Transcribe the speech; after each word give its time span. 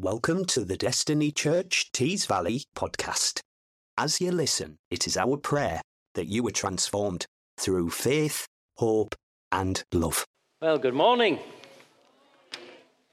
Welcome 0.00 0.44
to 0.44 0.64
the 0.64 0.76
Destiny 0.76 1.32
Church 1.32 1.90
Tees 1.90 2.24
Valley 2.24 2.62
podcast. 2.76 3.40
As 3.96 4.20
you 4.20 4.30
listen, 4.30 4.76
it 4.92 5.08
is 5.08 5.16
our 5.16 5.36
prayer 5.36 5.82
that 6.14 6.26
you 6.26 6.46
are 6.46 6.52
transformed 6.52 7.26
through 7.58 7.90
faith, 7.90 8.46
hope, 8.76 9.16
and 9.50 9.82
love. 9.92 10.24
Well, 10.62 10.78
good 10.78 10.94
morning. 10.94 11.40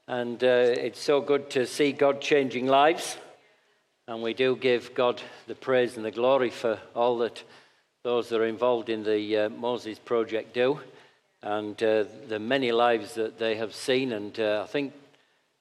And 0.06 0.44
uh, 0.44 0.46
it's 0.46 1.00
so 1.00 1.20
good 1.20 1.50
to 1.50 1.66
see 1.66 1.90
God 1.90 2.20
changing 2.20 2.68
lives. 2.68 3.16
And 4.06 4.22
we 4.22 4.32
do 4.32 4.54
give 4.54 4.94
God 4.94 5.20
the 5.48 5.56
praise 5.56 5.96
and 5.96 6.06
the 6.06 6.12
glory 6.12 6.50
for 6.50 6.78
all 6.94 7.18
that 7.18 7.42
those 8.04 8.28
that 8.28 8.40
are 8.40 8.46
involved 8.46 8.90
in 8.90 9.02
the 9.02 9.36
uh, 9.36 9.48
Moses 9.48 9.98
Project 9.98 10.54
do 10.54 10.78
and 11.42 11.82
uh, 11.82 12.04
the 12.28 12.38
many 12.38 12.70
lives 12.70 13.14
that 13.14 13.40
they 13.40 13.56
have 13.56 13.74
seen. 13.74 14.12
And 14.12 14.38
uh, 14.38 14.62
I 14.62 14.68
think 14.68 14.92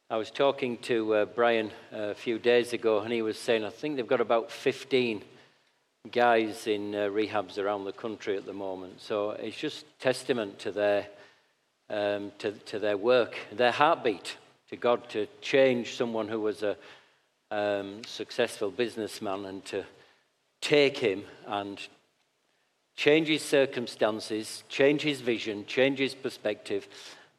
I 0.08 0.18
was 0.18 0.30
talking 0.30 0.78
to 0.84 1.16
uh, 1.16 1.26
Brian 1.26 1.72
uh, 1.92 1.98
a 1.98 2.14
few 2.14 2.38
days 2.38 2.74
ago, 2.74 3.00
and 3.00 3.12
he 3.12 3.24
was 3.24 3.40
saying 3.40 3.66
I 3.66 3.72
think 3.72 3.96
they've 3.96 4.06
got 4.06 4.22
about 4.22 4.52
15 4.52 5.24
guys 6.12 6.68
in 6.68 6.94
uh, 6.94 7.08
rehabs 7.08 7.58
around 7.58 7.86
the 7.86 7.92
country 7.92 8.38
at 8.38 8.46
the 8.46 8.54
moment. 8.54 9.02
So 9.02 9.32
it's 9.32 9.58
just 9.58 9.84
testament 10.00 10.60
to 10.60 10.72
their 10.72 11.08
um, 11.90 12.32
to, 12.38 12.52
to 12.52 12.78
their 12.78 12.98
work, 12.98 13.36
their 13.52 13.72
heartbeat 13.72 14.38
to 14.70 14.76
God 14.76 15.10
to 15.10 15.28
change 15.42 15.96
someone 15.96 16.28
who 16.28 16.40
was 16.40 16.62
a 16.62 16.78
um, 17.50 18.04
successful 18.06 18.70
businessman 18.70 19.46
and 19.46 19.66
to 19.66 19.86
take 20.62 21.00
him 21.00 21.24
and 21.48 21.82
change 22.96 23.28
his 23.28 23.42
circumstances, 23.42 24.64
change 24.70 25.02
his 25.02 25.22
vision, 25.22 25.66
change 25.66 25.98
his 25.98 26.14
perspective, 26.14 26.88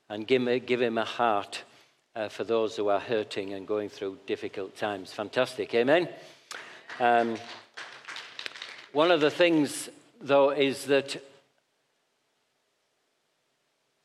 and 0.08 0.26
give 0.26 0.48
him, 0.48 0.58
give 0.66 0.82
him 0.82 0.98
a 0.98 1.04
heart 1.04 1.62
uh, 2.16 2.28
for 2.30 2.44
those 2.44 2.74
who 2.74 2.88
are 2.88 2.98
hurting 2.98 3.52
and 3.52 3.68
going 3.68 3.90
through 3.90 4.18
difficult 4.26 4.74
times. 4.74 5.12
Fantastic, 5.12 5.74
amen? 5.74 6.08
Um, 6.98 7.36
one 8.92 9.10
of 9.10 9.20
the 9.20 9.30
things, 9.30 9.90
though, 10.22 10.50
is 10.50 10.86
that 10.86 11.22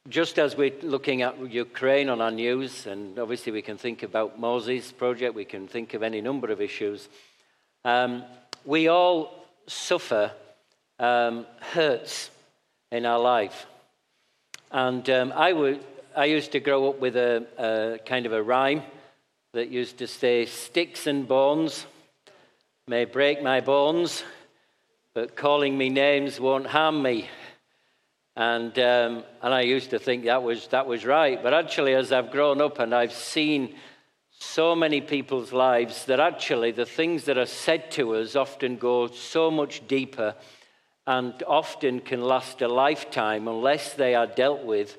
just 0.09 0.37
as 0.37 0.57
we're 0.57 0.73
looking 0.81 1.21
at 1.21 1.39
Ukraine 1.49 2.09
on 2.09 2.19
our 2.19 2.31
news, 2.31 2.85
and 2.85 3.17
obviously 3.17 3.53
we 3.53 3.61
can 3.61 3.77
think 3.77 4.03
about 4.03 4.37
Moses 4.37 4.91
project, 4.91 5.33
we 5.33 5.45
can 5.45 5.67
think 5.67 5.93
of 5.93 6.03
any 6.03 6.19
number 6.19 6.51
of 6.51 6.59
issues, 6.59 7.07
um, 7.85 8.23
we 8.65 8.89
all 8.89 9.45
suffer 9.67 10.31
um, 10.99 11.45
hurts 11.61 12.29
in 12.91 13.05
our 13.05 13.19
life. 13.19 13.65
And 14.69 15.09
um, 15.09 15.33
I, 15.33 15.53
would, 15.53 15.81
I 16.15 16.25
used 16.25 16.51
to 16.51 16.59
grow 16.59 16.89
up 16.89 16.99
with 16.99 17.15
a, 17.15 17.45
a 17.57 17.99
kind 18.05 18.25
of 18.25 18.33
a 18.33 18.43
rhyme 18.43 18.83
that 19.53 19.69
used 19.69 19.99
to 19.99 20.07
say, 20.07 20.45
Sticks 20.45 21.07
and 21.07 21.25
bones 21.25 21.85
may 22.85 23.05
break 23.05 23.41
my 23.41 23.61
bones, 23.61 24.23
but 25.13 25.37
calling 25.37 25.77
me 25.77 25.89
names 25.89 26.37
won't 26.37 26.67
harm 26.67 27.01
me. 27.01 27.29
And, 28.35 28.77
um, 28.79 29.23
and 29.41 29.53
I 29.53 29.61
used 29.61 29.91
to 29.91 29.99
think 29.99 30.25
that 30.25 30.43
was, 30.43 30.67
that 30.67 30.85
was 30.85 31.05
right. 31.05 31.41
But 31.41 31.53
actually, 31.53 31.93
as 31.95 32.11
I've 32.11 32.31
grown 32.31 32.59
up 32.59 32.79
and 32.79 32.93
I've 32.93 33.13
seen 33.13 33.75
so 34.31 34.75
many 34.75 34.99
people's 34.99 35.53
lives, 35.53 36.05
that 36.05 36.19
actually 36.19 36.71
the 36.71 36.85
things 36.85 37.23
that 37.25 37.37
are 37.37 37.45
said 37.45 37.89
to 37.91 38.15
us 38.15 38.35
often 38.35 38.75
go 38.75 39.07
so 39.07 39.49
much 39.49 39.87
deeper 39.87 40.35
and 41.07 41.41
often 41.47 42.01
can 42.01 42.21
last 42.21 42.61
a 42.61 42.67
lifetime 42.67 43.47
unless 43.47 43.93
they 43.93 44.13
are 44.13 44.27
dealt 44.27 44.65
with. 44.65 44.97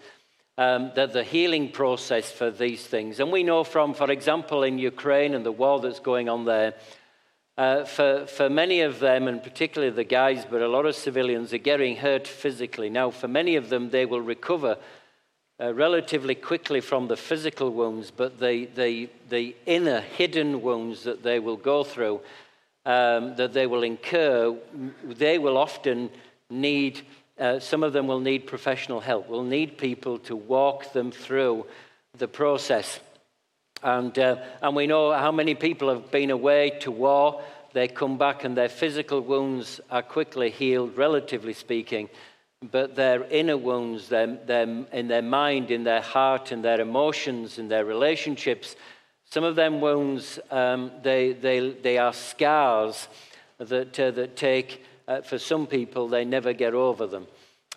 Um, 0.58 0.92
that 0.96 1.14
the 1.14 1.24
healing 1.24 1.72
process 1.72 2.30
for 2.30 2.50
these 2.50 2.86
things, 2.86 3.20
and 3.20 3.32
we 3.32 3.42
know 3.42 3.64
from, 3.64 3.94
for 3.94 4.10
example, 4.10 4.62
in 4.62 4.78
Ukraine 4.78 5.34
and 5.34 5.46
the 5.46 5.50
war 5.50 5.80
that's 5.80 5.98
going 5.98 6.28
on 6.28 6.44
there, 6.44 6.74
uh, 7.56 7.84
for, 7.84 8.26
for 8.26 8.50
many 8.50 8.82
of 8.82 8.98
them, 8.98 9.28
and 9.28 9.42
particularly 9.42 9.94
the 9.94 10.04
guys, 10.04 10.44
but 10.44 10.60
a 10.60 10.68
lot 10.68 10.84
of 10.84 10.94
civilians 10.94 11.54
are 11.54 11.58
getting 11.58 11.96
hurt 11.96 12.28
physically. 12.28 12.90
Now, 12.90 13.10
for 13.10 13.28
many 13.28 13.56
of 13.56 13.70
them, 13.70 13.88
they 13.88 14.04
will 14.04 14.20
recover 14.20 14.76
uh, 15.58 15.72
relatively 15.72 16.34
quickly 16.34 16.80
from 16.80 17.08
the 17.08 17.16
physical 17.16 17.70
wounds, 17.70 18.10
but 18.10 18.38
the, 18.38 18.66
the, 18.74 19.08
the 19.30 19.56
inner 19.64 20.00
hidden 20.00 20.60
wounds 20.60 21.04
that 21.04 21.22
they 21.22 21.38
will 21.38 21.56
go 21.56 21.82
through 21.82 22.20
um, 22.84 23.36
that 23.36 23.52
they 23.52 23.66
will 23.66 23.82
incur, 23.82 24.56
they 25.04 25.38
will 25.38 25.56
often 25.56 26.10
need, 26.50 27.02
uh, 27.42 27.58
some 27.58 27.82
of 27.82 27.92
them 27.92 28.06
will 28.06 28.20
need 28.20 28.46
professional 28.46 29.00
help, 29.00 29.28
We'll 29.28 29.42
need 29.42 29.76
people 29.76 30.18
to 30.20 30.36
walk 30.36 30.92
them 30.92 31.10
through 31.10 31.66
the 32.16 32.28
process. 32.28 33.00
And, 33.82 34.16
uh, 34.16 34.36
and 34.62 34.76
we 34.76 34.86
know 34.86 35.12
how 35.12 35.32
many 35.32 35.56
people 35.56 35.88
have 35.88 36.12
been 36.12 36.30
away 36.30 36.78
to 36.82 36.92
war. 36.92 37.42
They 37.72 37.88
come 37.88 38.16
back 38.16 38.44
and 38.44 38.56
their 38.56 38.68
physical 38.68 39.20
wounds 39.20 39.80
are 39.90 40.02
quickly 40.02 40.50
healed, 40.50 40.96
relatively 40.96 41.52
speaking. 41.52 42.08
But 42.70 42.94
their 42.94 43.24
inner 43.24 43.56
wounds, 43.56 44.08
their, 44.08 44.28
their, 44.28 44.62
in 44.92 45.08
their 45.08 45.22
mind, 45.22 45.72
in 45.72 45.82
their 45.82 46.00
heart, 46.00 46.52
in 46.52 46.62
their 46.62 46.80
emotions, 46.80 47.58
in 47.58 47.66
their 47.66 47.84
relationships, 47.84 48.76
some 49.24 49.42
of 49.42 49.56
them 49.56 49.80
wounds, 49.80 50.38
um, 50.52 50.92
they, 51.02 51.32
they, 51.32 51.70
they 51.70 51.98
are 51.98 52.12
scars 52.12 53.08
that, 53.58 53.98
uh, 53.98 54.12
that 54.12 54.36
take, 54.36 54.84
uh, 55.08 55.22
for 55.22 55.38
some 55.38 55.66
people, 55.66 56.08
they 56.08 56.24
never 56.24 56.52
get 56.52 56.74
over 56.74 57.06
them. 57.06 57.26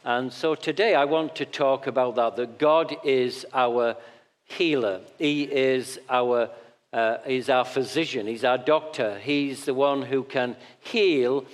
And 0.03 0.31
so 0.31 0.56
today 0.56 0.94
I 0.94 1.06
want 1.06 1.36
to 1.38 1.46
talk 1.46 1.88
about 1.88 2.16
that, 2.16 2.36
that 2.36 2.59
God 2.59 2.96
is 3.03 3.46
our 3.53 3.96
healer. 4.44 5.02
He 5.18 5.44
is 5.44 6.00
our, 6.09 6.50
uh, 6.94 7.18
he's 7.25 7.50
our 7.50 7.66
physician. 7.66 8.28
He's 8.28 8.44
our 8.44 8.59
doctor. 8.59 9.19
He's 9.19 9.66
the 9.66 9.74
one 9.74 10.03
who 10.03 10.24
can 10.24 10.56
heal 10.80 11.46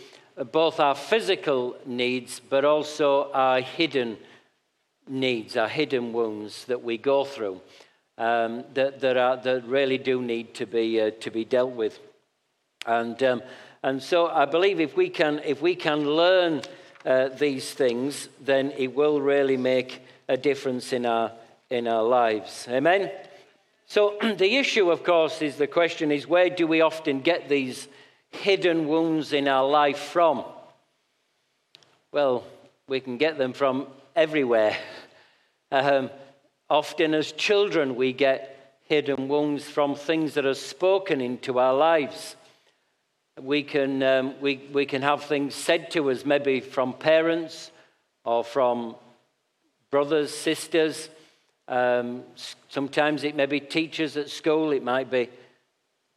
both 0.51 0.79
our 0.79 0.95
physical 0.95 1.77
needs, 1.85 2.41
but 2.41 2.65
also 2.65 3.31
our 3.31 3.61
hidden 3.61 4.17
needs, 5.07 5.55
our 5.55 5.67
hidden 5.69 6.13
wounds 6.13 6.65
that 6.65 6.83
we 6.83 6.97
go 6.97 7.23
through 7.23 7.61
um, 8.17 8.63
that, 8.73 8.99
that, 8.99 9.17
are, 9.17 9.37
that 9.37 9.65
really 9.65 9.97
do 9.97 10.21
need 10.21 10.53
to 10.55 10.65
be, 10.65 11.01
uh, 11.01 11.11
to 11.21 11.31
be 11.31 11.45
dealt 11.45 11.71
with. 11.71 11.99
And, 12.85 13.21
um, 13.23 13.41
and 13.83 14.01
so 14.01 14.27
I 14.27 14.45
believe 14.45 14.79
if 14.79 14.95
we 14.95 15.09
can, 15.09 15.41
if 15.45 15.61
we 15.61 15.75
can 15.75 16.05
learn 16.05 16.61
uh, 17.05 17.29
these 17.29 17.73
things, 17.73 18.29
then 18.39 18.71
it 18.77 18.93
will 18.95 19.21
really 19.21 19.57
make 19.57 20.01
a 20.27 20.37
difference 20.37 20.93
in 20.93 21.05
our, 21.05 21.31
in 21.69 21.87
our 21.87 22.03
lives. 22.03 22.67
Amen? 22.69 23.11
So 23.87 24.17
the 24.21 24.57
issue, 24.57 24.91
of 24.91 25.03
course, 25.03 25.41
is 25.41 25.57
the 25.57 25.67
question 25.67 26.11
is 26.11 26.27
where 26.27 26.49
do 26.49 26.67
we 26.67 26.81
often 26.81 27.21
get 27.21 27.49
these 27.49 27.87
hidden 28.29 28.87
wounds 28.87 29.33
in 29.33 29.47
our 29.47 29.67
life 29.67 29.99
from? 29.99 30.43
Well, 32.11 32.43
we 32.87 32.99
can 32.99 33.17
get 33.17 33.37
them 33.37 33.53
from 33.53 33.87
everywhere. 34.15 34.77
Um, 35.73 36.09
Often, 36.71 37.15
as 37.15 37.33
children, 37.33 37.97
we 37.97 38.13
get 38.13 38.77
hidden 38.85 39.27
wounds 39.27 39.65
from 39.65 39.93
things 39.93 40.35
that 40.35 40.45
are 40.45 40.53
spoken 40.53 41.19
into 41.19 41.59
our 41.59 41.73
lives. 41.73 42.37
We 43.39 43.63
can, 43.63 44.03
um, 44.03 44.35
we, 44.41 44.57
we 44.73 44.85
can 44.85 45.01
have 45.01 45.23
things 45.23 45.55
said 45.55 45.91
to 45.91 46.11
us, 46.11 46.25
maybe 46.25 46.59
from 46.59 46.93
parents 46.93 47.71
or 48.25 48.43
from 48.43 48.95
brothers, 49.89 50.33
sisters. 50.33 51.09
Um, 51.67 52.23
sometimes 52.69 53.23
it 53.23 53.35
may 53.35 53.45
be 53.45 53.59
teachers 53.59 54.17
at 54.17 54.29
school, 54.29 54.71
it 54.71 54.83
might 54.83 55.09
be 55.09 55.29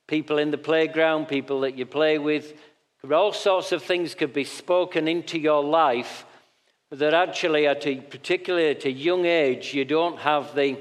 people 0.07 0.39
in 0.39 0.51
the 0.51 0.59
playground, 0.59 1.29
people 1.29 1.61
that 1.61 1.79
you 1.79 1.87
play 1.87 2.19
with. 2.19 2.53
All 3.13 3.33
sorts 3.33 3.73
of 3.73 3.83
things 3.83 4.15
could 4.15 4.33
be 4.33 4.45
spoken 4.45 5.07
into 5.09 5.39
your 5.39 5.63
life 5.63 6.25
that 6.91 7.15
actually, 7.15 7.67
at 7.67 7.87
a, 7.87 7.97
particularly 7.97 8.71
at 8.71 8.85
a 8.85 8.91
young 8.91 9.27
age, 9.27 9.75
you 9.75 9.85
don't 9.85 10.19
have 10.19 10.55
the 10.55 10.79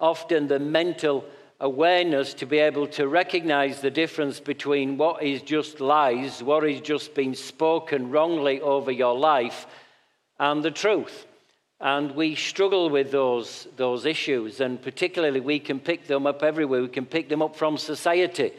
often 0.00 0.48
the 0.48 0.58
mental 0.58 1.24
awareness 1.60 2.34
to 2.34 2.46
be 2.46 2.58
able 2.58 2.86
to 2.86 3.08
recognize 3.08 3.80
the 3.80 3.90
difference 3.90 4.38
between 4.40 4.96
what 4.96 5.22
is 5.22 5.42
just 5.42 5.80
lies, 5.80 6.42
what 6.42 6.64
is 6.64 6.80
just 6.80 7.14
being 7.14 7.34
spoken 7.34 8.10
wrongly 8.10 8.60
over 8.60 8.92
your 8.92 9.18
life, 9.18 9.66
and 10.38 10.62
the 10.62 10.70
truth. 10.70 11.26
And 11.80 12.12
we 12.14 12.34
struggle 12.34 12.90
with 12.90 13.10
those, 13.10 13.68
those 13.76 14.04
issues, 14.04 14.60
and 14.60 14.80
particularly 14.80 15.40
we 15.40 15.58
can 15.58 15.80
pick 15.80 16.06
them 16.06 16.26
up 16.26 16.42
everywhere. 16.42 16.82
We 16.82 16.88
can 16.88 17.06
pick 17.06 17.28
them 17.28 17.42
up 17.42 17.56
from 17.56 17.76
society. 17.76 18.52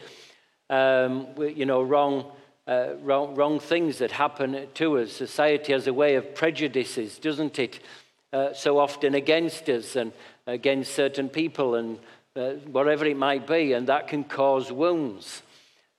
Um, 0.68 1.28
you 1.38 1.66
know, 1.66 1.82
wrong 1.82 2.32
uh, 2.70 2.94
wrong, 3.02 3.34
wrong, 3.34 3.58
things 3.58 3.98
that 3.98 4.12
happen 4.12 4.68
to 4.74 4.98
us. 4.98 5.12
Society 5.12 5.72
has 5.72 5.88
a 5.88 5.92
way 5.92 6.14
of 6.14 6.34
prejudices, 6.36 7.18
doesn't 7.18 7.58
it? 7.58 7.80
Uh, 8.32 8.52
so 8.52 8.78
often 8.78 9.16
against 9.16 9.68
us 9.68 9.96
and 9.96 10.12
against 10.46 10.94
certain 10.94 11.28
people 11.28 11.74
and 11.74 11.98
uh, 12.36 12.52
whatever 12.70 13.04
it 13.06 13.16
might 13.16 13.46
be, 13.46 13.72
and 13.72 13.88
that 13.88 14.06
can 14.06 14.22
cause 14.22 14.70
wounds. 14.70 15.42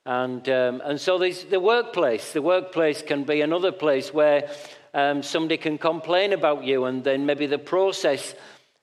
And, 0.06 0.48
um, 0.48 0.82
and 0.84 1.00
so 1.00 1.18
the 1.20 1.60
workplace. 1.60 2.32
The 2.32 2.42
workplace 2.42 3.02
can 3.02 3.24
be 3.24 3.42
another 3.42 3.72
place 3.72 4.14
where 4.14 4.50
um, 4.94 5.24
somebody 5.24 5.58
can 5.58 5.78
complain 5.78 6.34
about 6.34 6.64
you, 6.64 6.86
and 6.86 7.04
then 7.04 7.26
maybe 7.26 7.48
the 7.48 7.60
process 7.60 8.34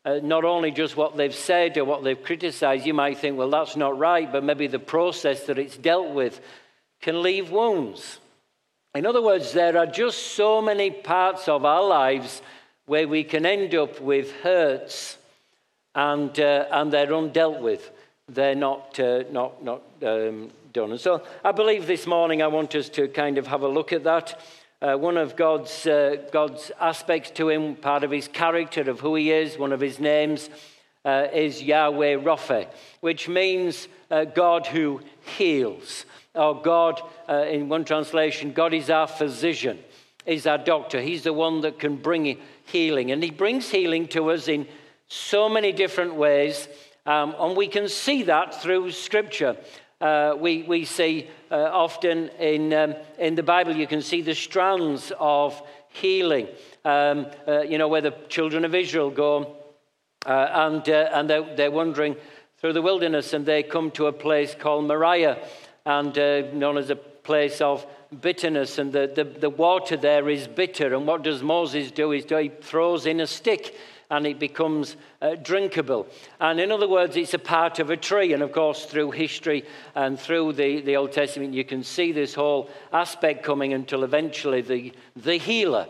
uh, 0.05 0.21
not 0.23 0.45
only 0.45 0.71
just 0.71 0.97
what 0.97 1.17
they've 1.17 1.35
said 1.35 1.77
or 1.77 1.85
what 1.85 2.05
they've 2.05 2.23
criticized, 2.23 2.87
you 2.87 2.95
might 2.95 3.19
think, 3.19 3.37
well, 3.37 3.51
that's 3.51 3.77
not 3.77 3.99
right, 3.99 4.31
but 4.31 4.45
maybe 4.45 4.67
the 4.67 4.79
process 4.79 5.45
that 5.45 5.59
it's 5.59 5.77
dealt 5.77 6.15
with 6.15 6.41
can 7.01 7.23
leave 7.23 7.51
wounds. 7.51 8.21
In 8.95 9.07
other 9.07 9.23
words, 9.23 9.53
there 9.53 9.77
are 9.77 9.87
just 9.87 10.35
so 10.35 10.63
many 10.63 10.91
parts 10.91 11.49
of 11.49 11.65
our 11.65 11.83
lives 11.83 12.43
where 12.87 13.09
we 13.09 13.25
can 13.25 13.45
end 13.45 13.75
up 13.75 14.01
with 14.01 14.33
hurts 14.43 15.19
and, 15.99 16.39
uh, 16.39 16.65
and 16.71 16.93
they're 16.93 17.09
undealt 17.09 17.61
with. 17.61 17.91
They're 18.29 18.55
not, 18.55 19.01
uh, 19.01 19.25
not, 19.33 19.65
not 19.65 19.83
um, 20.05 20.51
done. 20.73 20.93
And 20.93 21.01
so 21.01 21.25
I 21.45 21.51
believe 21.51 21.89
this 21.89 22.07
morning 22.07 22.41
I 22.41 22.47
want 22.47 22.77
us 22.77 22.89
to 22.91 23.09
kind 23.09 23.37
of 23.37 23.49
have 23.49 23.63
a 23.63 23.69
look 23.69 23.93
at 23.93 24.05
that. 24.05 24.41
Uh, 24.81 24.95
one 24.95 25.17
of 25.17 25.35
God's, 25.35 25.89
uh, 25.89 26.29
God's 26.31 26.71
aspects 26.81 27.33
to 27.33 27.49
him, 27.49 27.75
part 27.75 28.05
of 28.05 28.13
his 28.13 28.29
character, 28.29 28.89
of 28.89 29.01
who 29.01 29.17
he 29.17 29.33
is, 29.33 29.59
one 29.59 29.73
of 29.73 29.81
his 29.81 29.99
names 29.99 30.51
uh, 31.05 31.27
is 31.35 31.65
Yahweh 31.65 32.15
Rapha, 32.15 32.69
which 33.01 33.29
means 33.29 33.89
uh, 34.09 34.25
God 34.25 34.69
who 34.69 35.01
heals. 35.37 36.05
Or 36.33 36.63
God, 36.63 37.03
in 37.29 37.69
one 37.69 37.85
translation, 37.85 38.53
God 38.53 38.73
is 38.73 38.91
our 38.91 39.09
physician, 39.09 39.81
is 40.25 40.47
our 40.47 40.59
doctor. 40.59 41.01
He's 41.01 41.25
the 41.25 41.33
one 41.33 41.63
that 41.63 41.81
can 41.81 41.97
bring 41.97 42.39
healing. 42.67 43.11
And 43.11 43.21
he 43.21 43.31
brings 43.31 43.71
healing 43.71 44.07
to 44.09 44.31
us 44.31 44.47
in 44.47 44.69
so 45.09 45.49
many 45.49 45.73
different 45.73 46.15
ways. 46.15 46.69
Um, 47.07 47.35
and 47.39 47.57
we 47.57 47.67
can 47.67 47.89
see 47.89 48.25
that 48.25 48.63
through 48.63 48.93
Scripture. 48.93 49.57
Uh, 50.01 50.37
we, 50.39 50.63
we 50.63 50.85
see 50.85 51.29
uh, 51.51 51.57
often 51.57 52.29
in, 52.39 52.73
um, 52.73 52.95
in 53.19 53.35
the 53.35 53.43
Bible, 53.43 53.75
you 53.75 53.87
can 53.87 54.03
see 54.03 54.23
the 54.23 54.35
strands 54.35 55.13
of 55.19 55.61
healing. 55.89 56.47
Um, 56.85 57.27
uh, 57.47 57.63
you 57.63 57.79
know, 57.79 57.89
where 57.89 58.01
the 58.01 58.15
children 58.29 58.65
of 58.65 58.75
Israel 58.75 59.11
go 59.11 59.57
uh, 60.27 60.49
and, 60.53 60.89
uh, 60.89 61.11
and 61.13 61.29
they're, 61.29 61.57
they're, 61.57 61.71
wandering 61.71 62.17
through 62.59 62.73
the 62.73 62.83
wilderness 62.83 63.33
and 63.33 63.47
they 63.47 63.63
come 63.63 63.91
to 63.93 64.07
a 64.07 64.13
place 64.13 64.55
called 64.55 64.87
Moriah, 64.87 65.39
and 65.87 66.17
uh, 66.19 66.43
known 66.53 66.77
as 66.77 66.91
a 66.91 66.97
place 66.97 67.61
of 67.61 67.87
bitterness. 68.21 68.79
And 68.79 68.93
the, 68.93 69.11
the, 69.15 69.25
the 69.25 69.51
water 69.51 69.97
there 69.97 70.29
is 70.29 70.47
bitter. 70.47 70.95
And 70.95 71.07
what 71.07 71.23
does 71.23 71.43
Moses 71.43 71.91
do? 71.91 72.13
Is 72.13 72.25
He 72.25 72.51
throws 72.61 73.07
in 73.07 73.21
a 73.21 73.27
stick 73.27 73.75
and 74.11 74.27
it 74.27 74.39
becomes 74.39 74.97
uh, 75.21 75.35
drinkable. 75.37 76.07
And 76.41 76.61
in 76.61 76.73
other 76.73 76.89
words, 76.89 77.17
it's 77.17 77.35
a 77.35 77.39
part 77.39 77.79
of 77.79 77.91
a 77.91 77.97
tree. 77.97 78.33
And 78.33 78.43
of 78.43 78.53
course, 78.53 78.87
through 78.87 79.11
history 79.11 79.65
and 79.95 80.19
through 80.19 80.55
the, 80.55 80.81
the 80.81 80.97
Old 80.97 81.13
Testament, 81.13 81.55
you 81.55 81.65
can 81.65 81.83
see 81.83 82.13
this 82.13 82.35
whole 82.35 82.71
aspect 82.93 83.45
coming 83.45 83.75
until 83.75 84.05
eventually 84.05 84.63
the, 84.63 84.93
the 85.17 85.37
healer, 85.37 85.87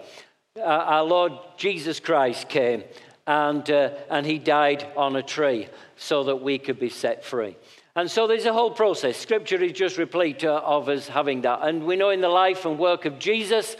uh, 0.57 0.63
our 0.63 1.05
Lord 1.05 1.33
Jesus 1.57 2.01
Christ, 2.01 2.49
came 2.49 2.83
and, 3.29 3.71
uh, 3.71 3.91
and 4.11 4.27
he 4.27 4.39
died 4.39 4.87
on 4.97 5.15
a 5.15 5.23
tree 5.23 5.69
so 5.97 6.25
that 6.25 6.37
we 6.37 6.59
could 6.59 6.81
be 6.81 6.89
set 6.89 7.25
free. 7.25 7.57
And 7.95 8.11
so 8.11 8.27
there's 8.27 8.47
a 8.47 8.53
whole 8.53 8.71
process. 8.71 9.17
Scripture 9.17 9.63
is 9.63 9.73
just 9.73 9.99
replete 9.99 10.45
uh, 10.45 10.63
of 10.65 10.89
us 10.89 11.09
having 11.09 11.43
that. 11.43 11.61
And 11.63 11.85
we 11.85 11.97
know 11.97 12.11
in 12.11 12.21
the 12.21 12.29
life 12.29 12.65
and 12.65 12.79
work 12.79 13.05
of 13.05 13.19
Jesus 13.19 13.77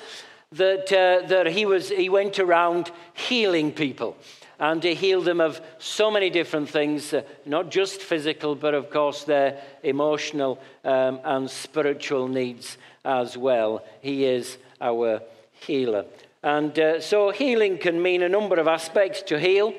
that, 0.53 0.93
uh, 0.93 1.27
that 1.29 1.47
he, 1.47 1.67
was, 1.67 1.91
he 1.91 2.09
went 2.09 2.39
around 2.39 2.91
healing 3.15 3.73
people. 3.73 4.17
And 4.61 4.83
he 4.83 4.95
healed 4.95 5.25
them 5.25 5.41
of 5.41 5.61
so 5.79 6.11
many 6.11 6.31
different 6.31 6.69
things, 6.69 7.15
uh, 7.15 7.23
not 7.47 7.71
just 7.71 8.01
physical, 8.01 8.57
but 8.57 8.75
of 8.75 8.91
course 8.91 9.25
their 9.25 9.63
emotional 9.83 10.61
um, 10.85 11.21
and 11.25 11.49
spiritual 11.49 12.27
needs 12.27 12.77
as 13.05 13.37
well. 13.37 13.85
He 14.01 14.25
is 14.25 14.59
our 14.81 15.21
healer. 15.61 16.07
And 16.43 16.77
uh, 16.79 17.01
so 17.01 17.31
healing 17.31 17.79
can 17.79 18.03
mean 18.03 18.23
a 18.23 18.29
number 18.29 18.57
of 18.57 18.67
aspects 18.67 19.23
to 19.23 19.39
heal. 19.39 19.75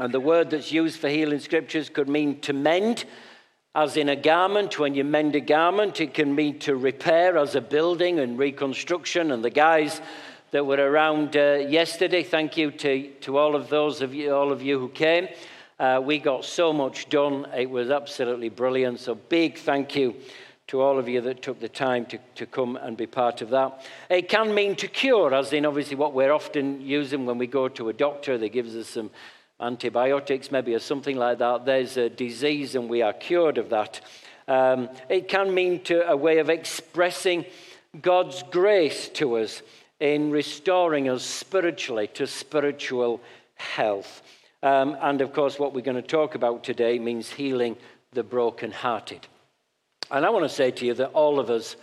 And 0.00 0.14
the 0.14 0.20
word 0.20 0.50
that's 0.50 0.72
used 0.72 1.00
for 1.00 1.08
healing 1.08 1.40
scriptures 1.40 1.90
could 1.90 2.08
mean 2.08 2.40
to 2.40 2.52
mend 2.52 3.04
as 3.78 3.96
in 3.96 4.08
a 4.08 4.16
garment, 4.16 4.80
when 4.80 4.96
you 4.96 5.04
mend 5.04 5.36
a 5.36 5.40
garment, 5.40 6.00
it 6.00 6.12
can 6.12 6.34
mean 6.34 6.58
to 6.58 6.74
repair 6.74 7.38
as 7.38 7.54
a 7.54 7.60
building 7.60 8.18
and 8.18 8.36
reconstruction. 8.36 9.30
And 9.30 9.44
the 9.44 9.50
guys 9.50 10.00
that 10.50 10.66
were 10.66 10.78
around 10.90 11.36
uh, 11.36 11.64
yesterday, 11.68 12.24
thank 12.24 12.56
you 12.56 12.72
to, 12.72 13.08
to 13.20 13.38
all 13.38 13.54
of 13.54 13.68
those 13.68 14.00
of 14.00 14.12
you, 14.12 14.34
all 14.34 14.50
of 14.50 14.62
you 14.62 14.80
who 14.80 14.88
came. 14.88 15.28
Uh, 15.78 16.02
we 16.04 16.18
got 16.18 16.44
so 16.44 16.72
much 16.72 17.08
done. 17.08 17.46
It 17.56 17.70
was 17.70 17.88
absolutely 17.88 18.48
brilliant. 18.48 18.98
So 18.98 19.14
big 19.14 19.58
thank 19.58 19.94
you 19.94 20.16
to 20.66 20.80
all 20.80 20.98
of 20.98 21.08
you 21.08 21.20
that 21.20 21.40
took 21.40 21.60
the 21.60 21.68
time 21.68 22.04
to, 22.06 22.18
to 22.34 22.46
come 22.46 22.74
and 22.74 22.96
be 22.96 23.06
part 23.06 23.42
of 23.42 23.50
that. 23.50 23.86
It 24.10 24.28
can 24.28 24.56
mean 24.56 24.74
to 24.74 24.88
cure, 24.88 25.32
as 25.32 25.52
in 25.52 25.64
obviously 25.64 25.94
what 25.94 26.14
we're 26.14 26.32
often 26.32 26.80
using 26.80 27.26
when 27.26 27.38
we 27.38 27.46
go 27.46 27.68
to 27.68 27.90
a 27.90 27.92
doctor. 27.92 28.38
They 28.38 28.48
gives 28.48 28.74
us 28.74 28.88
some 28.88 29.12
antibiotics, 29.60 30.50
maybe, 30.50 30.74
or 30.74 30.78
something 30.78 31.16
like 31.16 31.38
that. 31.38 31.64
There's 31.64 31.96
a 31.96 32.08
disease 32.08 32.74
and 32.74 32.88
we 32.88 33.02
are 33.02 33.12
cured 33.12 33.58
of 33.58 33.70
that. 33.70 34.00
Um, 34.46 34.88
it 35.08 35.28
can 35.28 35.52
mean 35.52 35.82
to 35.84 36.08
a 36.08 36.16
way 36.16 36.38
of 36.38 36.48
expressing 36.48 37.44
God's 38.00 38.42
grace 38.44 39.08
to 39.10 39.36
us 39.36 39.62
in 40.00 40.30
restoring 40.30 41.08
us 41.08 41.24
spiritually 41.24 42.06
to 42.14 42.26
spiritual 42.26 43.20
health. 43.56 44.22
Um, 44.62 44.96
and 45.00 45.20
of 45.20 45.32
course, 45.32 45.58
what 45.58 45.74
we're 45.74 45.80
going 45.82 45.96
to 45.96 46.02
talk 46.02 46.34
about 46.34 46.64
today 46.64 46.98
means 46.98 47.30
healing 47.30 47.76
the 48.12 48.22
brokenhearted. 48.22 49.26
And 50.10 50.24
I 50.24 50.30
want 50.30 50.44
to 50.44 50.48
say 50.48 50.70
to 50.70 50.86
you 50.86 50.94
that 50.94 51.10
all 51.10 51.38
of 51.38 51.50
us 51.50 51.76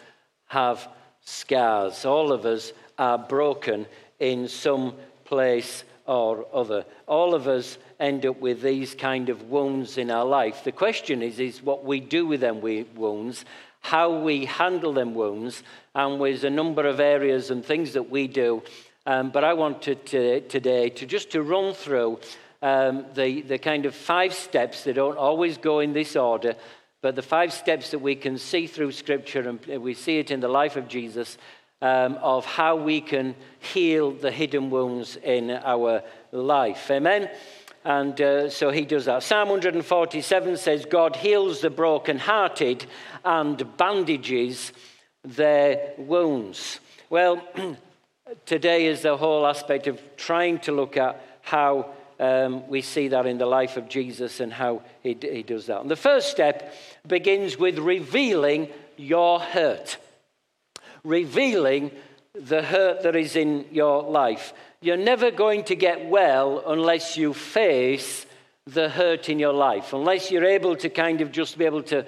have 0.48 0.88
scars, 1.24 2.06
all 2.06 2.32
of 2.32 2.46
us 2.46 2.74
are 2.98 3.18
broken 3.18 3.86
in 4.20 4.48
some 4.48 4.96
place 5.26 5.84
or 6.06 6.46
other. 6.54 6.86
All 7.08 7.34
of 7.34 7.48
us 7.48 7.78
end 8.00 8.26
up 8.26 8.40
with 8.40 8.62
these 8.62 8.94
kind 8.96 9.30
of 9.30 9.50
wounds 9.50 9.98
in 9.98 10.12
our 10.12 10.26
life. 10.26 10.64
The 10.64 10.72
question 10.72 11.22
is, 11.22 11.40
is 11.40 11.62
what 11.62 11.84
we 11.84 12.00
do 12.00 12.26
with 12.26 12.42
them 12.42 12.62
wounds, 12.62 13.46
how 13.82 14.20
we 14.20 14.46
handle 14.46 14.94
them 14.94 15.14
wounds, 15.14 15.64
and 15.94 16.20
there's 16.22 16.44
a 16.44 16.50
number 16.50 16.88
of 16.88 17.00
areas 17.00 17.52
and 17.52 17.64
things 17.64 17.94
that 17.94 18.10
we 18.10 18.28
do. 18.28 18.64
Um, 19.06 19.30
but 19.30 19.44
I 19.44 19.54
wanted 19.54 20.06
to, 20.08 20.42
today 20.42 20.90
to 20.90 21.06
just 21.06 21.32
to 21.32 21.44
run 21.44 21.74
through 21.74 22.20
um, 22.62 23.06
the, 23.14 23.42
the 23.42 23.60
kind 23.60 23.86
of 23.86 23.94
five 23.94 24.34
steps. 24.34 24.84
They 24.84 24.94
don't 24.94 25.18
always 25.18 25.58
go 25.58 25.80
in 25.80 25.94
this 25.94 26.16
order, 26.16 26.56
but 27.02 27.16
the 27.16 27.22
five 27.22 27.54
steps 27.54 27.92
that 27.92 28.00
we 28.00 28.16
can 28.16 28.40
see 28.40 28.66
through 28.66 28.92
Scripture, 28.94 29.48
and 29.48 29.84
we 29.84 29.94
see 29.94 30.18
it 30.18 30.32
in 30.32 30.40
the 30.40 30.48
life 30.48 30.76
of 30.76 30.88
Jesus, 30.88 31.38
um, 31.86 32.18
of 32.24 32.46
how 32.46 32.76
we 32.76 33.00
can 33.00 33.36
heal 33.60 34.10
the 34.10 34.32
hidden 34.32 34.72
wounds 34.72 35.18
in 35.18 35.52
our 35.52 36.02
life. 36.32 36.90
Amen? 36.90 37.30
And 37.84 38.20
uh, 38.20 38.50
so 38.50 38.72
he 38.72 38.86
does 38.86 39.06
that. 39.06 39.22
Psalm 39.22 39.50
147 39.50 40.58
says, 40.58 40.86
God 40.86 41.16
heals 41.16 41.62
the 41.62 41.70
brokenhearted 41.70 42.88
and 43.24 43.78
bandages 43.78 44.74
their 45.24 45.94
wounds. 46.00 46.80
Well, 47.12 47.40
today 48.48 48.88
is 48.88 49.04
the 49.04 49.16
whole 49.16 49.46
aspect 49.46 49.86
of 49.86 50.02
trying 50.18 50.58
to 50.62 50.72
look 50.72 50.98
at 50.98 51.24
how 51.42 51.92
um, 52.20 52.68
we 52.68 52.82
see 52.82 53.10
that 53.10 53.28
in 53.28 53.38
the 53.38 53.46
life 53.46 53.78
of 53.78 53.90
Jesus 53.90 54.40
and 54.40 54.52
how 54.52 54.82
he, 55.04 55.16
he 55.22 55.44
does 55.44 55.68
that. 55.68 55.82
And 55.82 55.92
the 55.92 55.96
first 55.96 56.32
step 56.32 56.74
begins 57.06 57.60
with 57.60 57.78
revealing 57.78 58.70
your 58.98 59.40
hurt 59.40 59.98
revealing 61.06 61.92
the 62.34 62.62
hurt 62.62 63.04
that 63.04 63.16
is 63.16 63.36
in 63.36 63.66
your 63.72 64.04
life. 64.04 64.54
You're 64.82 64.98
never 64.98 65.32
going 65.32 65.64
to 65.66 65.76
get 65.76 66.06
well 66.08 66.64
unless 66.68 67.16
you 67.16 67.34
face 67.34 68.26
the 68.68 68.90
hurt 68.90 69.30
in 69.30 69.40
your 69.40 69.54
life, 69.54 69.94
unless 69.94 70.32
you're 70.32 70.46
able 70.46 70.76
to 70.78 70.90
kind 70.90 71.22
of 71.22 71.32
just 71.32 71.58
be 71.58 71.66
able 71.66 71.84
to 71.84 72.06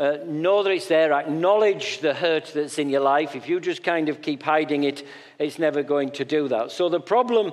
uh, 0.00 0.16
know 0.26 0.62
that 0.62 0.70
it's 0.70 0.88
there, 0.88 1.12
acknowledge 1.12 2.00
the 2.00 2.14
hurt 2.14 2.50
that's 2.54 2.78
in 2.78 2.88
your 2.88 3.02
life. 3.02 3.36
If 3.36 3.48
you 3.48 3.60
just 3.60 3.82
kind 3.82 4.08
of 4.08 4.22
keep 4.22 4.42
hiding 4.42 4.84
it, 4.84 5.06
it's 5.38 5.58
never 5.58 5.82
going 5.82 6.10
to 6.12 6.24
do 6.24 6.48
that. 6.48 6.72
So, 6.72 6.88
the 6.88 7.00
problem 7.00 7.52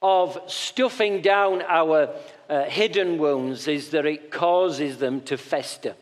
of 0.00 0.38
stuffing 0.46 1.22
down 1.22 1.62
our 1.62 2.14
uh, 2.48 2.64
hidden 2.64 3.18
wounds 3.18 3.66
is 3.66 3.90
that 3.90 4.06
it 4.06 4.30
causes 4.30 4.98
them 4.98 5.22
to 5.22 5.36
fester. 5.36 5.94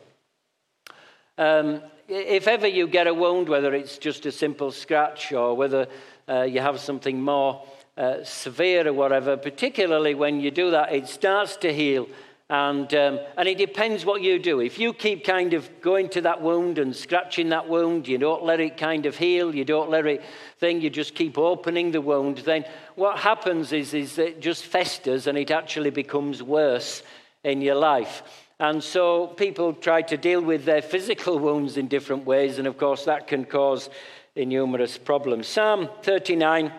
Um, 1.39 1.83
if 2.09 2.47
ever 2.49 2.67
you 2.67 2.87
get 2.87 3.07
a 3.07 3.15
wound, 3.15 3.49
whether 3.49 3.75
it's 3.75 3.99
just 3.99 4.27
a 4.27 4.33
simple 4.33 4.71
scratch 4.71 5.33
or 5.33 5.57
whether 5.57 5.87
uh, 6.29 6.43
you 6.43 6.61
have 6.61 6.81
something 6.81 7.21
more 7.21 7.63
uh, 7.97 8.23
severe 8.25 8.87
or 8.87 8.93
whatever, 8.93 9.37
particularly 9.37 10.15
when 10.15 10.41
you 10.41 10.51
do 10.51 10.71
that, 10.71 10.93
it 10.93 11.09
starts 11.09 11.57
to 11.59 11.73
heal. 11.73 12.07
And, 12.49 12.93
um, 12.95 13.19
and 13.37 13.49
it 13.49 13.59
depends 13.59 14.05
what 14.05 14.23
you 14.23 14.39
do. 14.39 14.61
If 14.61 14.79
you 14.79 14.93
keep 14.93 15.25
kind 15.25 15.53
of 15.53 15.69
going 15.81 16.09
to 16.11 16.21
that 16.21 16.41
wound 16.41 16.79
and 16.79 16.95
scratching 16.95 17.49
that 17.49 17.69
wound, 17.69 18.07
you 18.07 18.19
don't 18.19 18.45
let 18.45 18.61
it 18.61 18.77
kind 18.77 19.05
of 19.05 19.17
heal, 19.17 19.53
you 19.53 19.65
don't 19.65 19.91
let 19.91 20.07
it 20.07 20.23
thing, 20.59 20.81
you 20.81 20.89
just 20.89 21.17
keep 21.17 21.39
opening 21.39 21.91
the 21.91 22.01
wound, 22.01 22.39
then 22.39 22.65
what 22.95 23.19
happens 23.19 23.73
is, 23.73 23.95
is 23.95 24.17
it 24.19 24.41
just 24.41 24.65
festers 24.65 25.27
and 25.27 25.37
it 25.37 25.51
actually 25.51 25.91
becomes 25.91 26.41
worse 26.41 27.03
in 27.43 27.61
your 27.61 27.75
life. 27.75 28.46
And 28.59 28.83
so 28.83 29.27
people 29.27 29.75
try 29.75 30.03
to 30.03 30.17
deal 30.17 30.41
with 30.41 30.65
their 30.65 30.81
physical 30.81 31.39
wounds 31.39 31.77
in 31.77 31.89
different 31.89 32.25
ways, 32.25 32.59
and 32.59 32.67
of 32.67 32.79
course, 32.79 33.05
that 33.05 33.27
can 33.27 33.45
cause 33.45 33.91
numerous 34.35 34.97
problems. 34.97 35.47
Psalm 35.47 35.91
39 36.03 36.73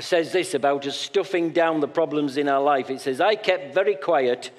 says 0.00 0.32
this 0.32 0.54
about 0.54 0.86
us 0.86 0.98
stuffing 0.98 1.50
down 1.50 1.80
the 1.80 1.88
problems 1.88 2.36
in 2.36 2.48
our 2.48 2.62
life. 2.62 2.90
It 2.90 3.00
says, 3.00 3.20
I 3.20 3.34
kept 3.34 3.74
very 3.74 3.96
quiet, 3.96 4.50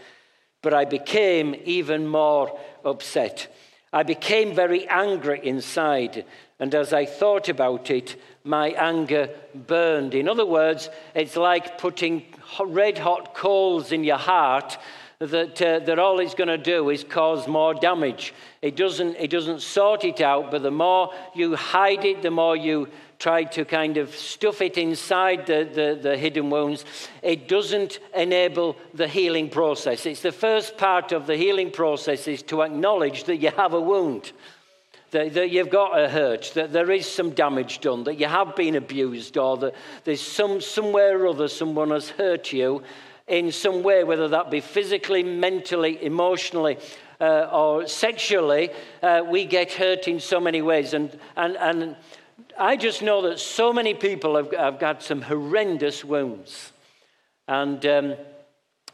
but 0.62 0.74
I 0.74 0.86
became 0.86 1.56
even 1.66 2.08
more 2.08 2.58
upset. 2.84 3.48
I 3.92 4.04
became 4.04 4.54
very 4.54 4.88
angry 4.88 5.40
inside, 5.44 6.26
and 6.60 6.76
as 6.76 6.94
I 6.94 7.06
thought 7.06 7.50
about 7.50 7.90
it, 7.90 8.22
my 8.44 8.70
anger 8.70 9.30
burned. 9.56 10.14
In 10.14 10.30
other 10.30 10.46
words, 10.46 10.90
it's 11.16 11.36
like 11.36 11.80
putting 11.80 12.26
red 12.64 13.00
hot 13.00 13.34
coals 13.34 13.92
in 13.92 14.04
your 14.04 14.18
heart 14.18 14.78
that, 15.26 15.62
uh, 15.62 15.80
that 15.80 16.00
all 16.00 16.20
it's 16.20 16.36
going 16.36 16.48
to 16.48 16.58
do 16.58 16.90
is 16.90 17.04
cause 17.04 17.48
more 17.48 17.74
damage. 17.74 18.34
It 18.62 18.76
doesn't, 18.76 19.16
it 19.18 19.30
doesn't 19.30 19.62
sort 19.62 20.04
it 20.04 20.22
out, 20.22 20.52
but 20.52 20.64
the 20.64 20.72
more 20.72 21.12
you 21.34 21.56
hide 21.56 22.06
it, 22.06 22.22
the 22.22 22.32
more 22.32 22.56
you 22.56 22.90
try 23.20 23.44
to 23.44 23.66
kind 23.66 23.98
of 23.98 24.14
stuff 24.16 24.62
it 24.62 24.78
inside 24.78 25.46
the, 25.46 25.70
the, 25.74 26.00
the 26.02 26.18
hidden 26.18 26.50
wounds, 26.50 26.86
it 27.22 27.48
doesn't 27.48 28.00
enable 28.16 28.76
the 28.94 29.08
healing 29.08 29.50
process. 29.50 30.06
It's 30.06 30.22
the 30.22 30.32
first 30.32 30.78
part 30.78 31.12
of 31.12 31.28
the 31.28 31.38
healing 31.38 31.72
process 31.72 32.28
is 32.28 32.42
to 32.44 32.62
acknowledge 32.62 33.24
that 33.26 33.38
you 33.38 33.52
have 33.52 33.74
a 33.74 33.82
wound. 33.82 34.32
That, 35.12 35.34
that, 35.36 35.50
you've 35.50 35.70
got 35.70 35.98
a 35.98 36.10
hurt, 36.10 36.52
that 36.56 36.74
there 36.74 36.92
is 36.92 37.10
some 37.10 37.30
damage 37.30 37.80
done, 37.80 38.04
that 38.04 38.20
you 38.20 38.28
have 38.28 38.56
been 38.56 38.76
abused, 38.76 39.38
or 39.38 39.56
that 39.58 39.76
there's 40.04 40.20
some, 40.20 40.60
somewhere 40.60 41.22
or 41.22 41.28
other 41.28 41.48
someone 41.48 41.92
has 41.92 42.10
hurt 42.10 42.52
you, 42.52 42.84
in 43.28 43.52
some 43.52 43.82
way, 43.84 44.04
whether 44.04 44.28
that 44.28 44.52
be 44.52 44.60
physically, 44.60 45.24
mentally, 45.24 46.04
emotionally, 46.04 46.78
uh, 47.20 47.50
or 47.52 47.88
sexually, 47.88 48.70
uh, 49.02 49.24
we 49.28 49.46
get 49.46 49.74
hurt 49.74 50.08
in 50.08 50.20
so 50.20 50.40
many 50.40 50.62
ways. 50.62 50.94
And, 50.94 51.18
and, 51.36 51.58
and 51.58 51.96
I 52.58 52.76
just 52.76 53.02
know 53.02 53.22
that 53.24 53.40
so 53.40 53.74
many 53.74 53.94
people 53.94 54.36
have, 54.36 54.52
have 54.52 54.80
got 54.80 55.02
some 55.02 55.22
horrendous 55.22 56.04
wounds. 56.04 56.72
And, 57.48 57.86
um, 57.86 58.16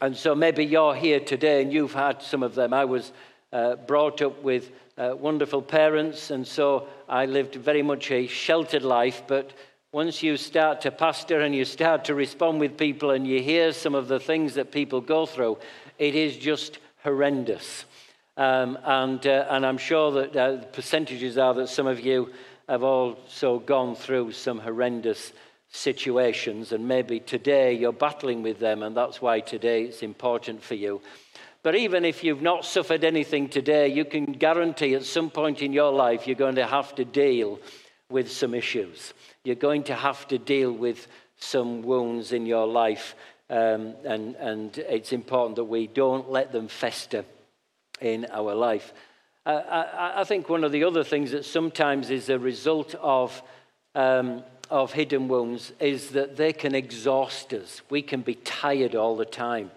and 0.00 0.16
so 0.16 0.34
maybe 0.34 0.64
you're 0.64 0.94
here 0.94 1.20
today 1.20 1.62
and 1.62 1.72
you've 1.72 1.94
had 1.94 2.22
some 2.22 2.42
of 2.42 2.54
them. 2.54 2.72
I 2.72 2.84
was 2.84 3.12
uh, 3.52 3.76
brought 3.76 4.22
up 4.22 4.42
with 4.42 4.70
uh, 4.96 5.14
wonderful 5.18 5.62
parents, 5.62 6.30
and 6.30 6.46
so 6.46 6.86
I 7.08 7.26
lived 7.26 7.54
very 7.54 7.82
much 7.82 8.10
a 8.10 8.26
sheltered 8.26 8.82
life, 8.82 9.22
but 9.26 9.52
once 9.92 10.22
you 10.22 10.38
start 10.38 10.80
to 10.80 10.90
pastor 10.90 11.42
and 11.42 11.54
you 11.54 11.66
start 11.66 12.06
to 12.06 12.14
respond 12.14 12.58
with 12.58 12.78
people 12.78 13.10
and 13.10 13.26
you 13.26 13.42
hear 13.42 13.74
some 13.74 13.94
of 13.94 14.08
the 14.08 14.18
things 14.18 14.54
that 14.54 14.72
people 14.72 15.02
go 15.02 15.26
through, 15.26 15.58
it 15.98 16.14
is 16.14 16.34
just 16.38 16.78
horrendous. 17.02 17.84
Um, 18.38 18.78
and, 18.84 19.26
uh, 19.26 19.46
and 19.50 19.66
I'm 19.66 19.76
sure 19.76 20.10
that 20.12 20.34
uh, 20.34 20.52
the 20.52 20.66
percentages 20.66 21.36
are 21.36 21.52
that 21.52 21.68
some 21.68 21.86
of 21.86 22.00
you 22.00 22.32
have 22.70 22.82
also 22.82 23.58
gone 23.58 23.94
through 23.94 24.32
some 24.32 24.58
horrendous 24.58 25.34
situations, 25.68 26.72
and 26.72 26.88
maybe 26.88 27.20
today 27.20 27.74
you're 27.74 27.92
battling 27.92 28.42
with 28.42 28.60
them, 28.60 28.82
and 28.82 28.96
that's 28.96 29.20
why 29.20 29.40
today 29.40 29.84
it's 29.84 30.02
important 30.02 30.62
for 30.62 30.74
you. 30.74 31.02
But 31.62 31.74
even 31.76 32.06
if 32.06 32.24
you've 32.24 32.40
not 32.40 32.64
suffered 32.64 33.04
anything 33.04 33.50
today, 33.50 33.88
you 33.88 34.06
can 34.06 34.24
guarantee 34.32 34.94
at 34.94 35.04
some 35.04 35.28
point 35.28 35.60
in 35.60 35.74
your 35.74 35.92
life 35.92 36.26
you're 36.26 36.34
going 36.34 36.56
to 36.56 36.66
have 36.66 36.94
to 36.94 37.04
deal 37.04 37.60
with 38.12 38.30
some 38.30 38.54
issues. 38.54 39.14
You're 39.44 39.56
going 39.56 39.84
to 39.84 39.94
have 39.94 40.28
to 40.28 40.38
deal 40.38 40.72
with 40.72 41.08
some 41.36 41.82
wounds 41.82 42.32
in 42.32 42.46
your 42.46 42.66
life, 42.66 43.16
um, 43.50 43.94
and, 44.04 44.36
and 44.36 44.78
it's 44.78 45.12
important 45.12 45.56
that 45.56 45.64
we 45.64 45.86
don't 45.88 46.30
let 46.30 46.52
them 46.52 46.68
fester 46.68 47.24
in 48.00 48.26
our 48.30 48.54
life. 48.54 48.92
Uh, 49.44 49.60
I, 49.68 50.20
I, 50.20 50.24
think 50.24 50.48
one 50.48 50.62
of 50.62 50.70
the 50.70 50.84
other 50.84 51.02
things 51.02 51.32
that 51.32 51.44
sometimes 51.44 52.10
is 52.10 52.28
a 52.28 52.38
result 52.38 52.94
of, 53.00 53.42
um, 53.96 54.44
of 54.70 54.92
hidden 54.92 55.26
wounds 55.26 55.72
is 55.80 56.10
that 56.10 56.36
they 56.36 56.52
can 56.52 56.76
exhaust 56.76 57.52
us. 57.52 57.82
We 57.90 58.02
can 58.02 58.20
be 58.20 58.36
tired 58.36 58.94
all 58.94 59.16
the 59.16 59.24
time. 59.24 59.72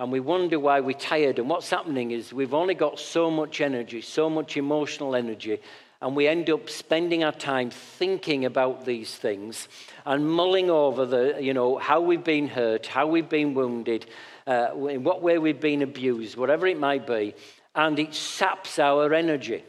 And 0.00 0.10
we 0.10 0.18
wonder 0.18 0.58
why 0.58 0.80
we're 0.80 0.98
tired. 0.98 1.38
And 1.38 1.48
what's 1.48 1.70
happening 1.70 2.10
is 2.10 2.32
we've 2.32 2.54
only 2.54 2.74
got 2.74 2.98
so 2.98 3.30
much 3.30 3.60
energy, 3.60 4.00
so 4.00 4.28
much 4.28 4.56
emotional 4.56 5.14
energy, 5.14 5.60
and 6.04 6.14
we 6.14 6.28
end 6.28 6.50
up 6.50 6.68
spending 6.68 7.24
our 7.24 7.32
time 7.32 7.70
thinking 7.70 8.44
about 8.44 8.84
these 8.84 9.14
things 9.14 9.68
and 10.04 10.28
mulling 10.28 10.68
over 10.68 11.06
the, 11.06 11.38
you 11.40 11.54
know, 11.54 11.78
how 11.78 11.98
we've 12.02 12.22
been 12.22 12.46
hurt, 12.46 12.86
how 12.86 13.06
we've 13.06 13.30
been 13.30 13.54
wounded, 13.54 14.04
uh, 14.46 14.68
in 14.90 15.02
what 15.02 15.22
way 15.22 15.38
we've 15.38 15.62
been 15.62 15.80
abused, 15.80 16.36
whatever 16.36 16.66
it 16.66 16.78
might 16.78 17.06
be, 17.06 17.34
and 17.74 17.98
it 17.98 18.14
saps 18.14 18.78
our 18.78 19.14
energy. 19.14 19.64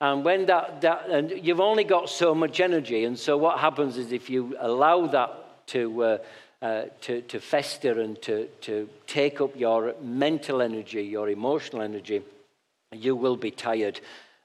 And 0.00 0.24
when 0.24 0.46
that, 0.46 0.80
that 0.80 1.08
and 1.08 1.30
you've 1.30 1.60
only 1.60 1.84
got 1.84 2.10
so 2.10 2.34
much 2.34 2.58
energy, 2.58 3.04
and 3.04 3.16
so 3.16 3.36
what 3.36 3.60
happens 3.60 3.96
is 3.96 4.10
if 4.10 4.28
you 4.28 4.56
allow 4.58 5.06
that 5.06 5.68
to, 5.68 6.02
uh, 6.02 6.18
uh, 6.60 6.82
to, 7.02 7.22
to 7.22 7.38
fester 7.38 8.00
and 8.00 8.20
to, 8.22 8.48
to 8.62 8.88
take 9.06 9.40
up 9.40 9.54
your 9.54 9.94
mental 10.02 10.60
energy, 10.60 11.04
your 11.04 11.28
emotional 11.28 11.82
energy, 11.82 12.20
you 12.90 13.14
will 13.14 13.36
be 13.36 13.52
tired 13.52 14.00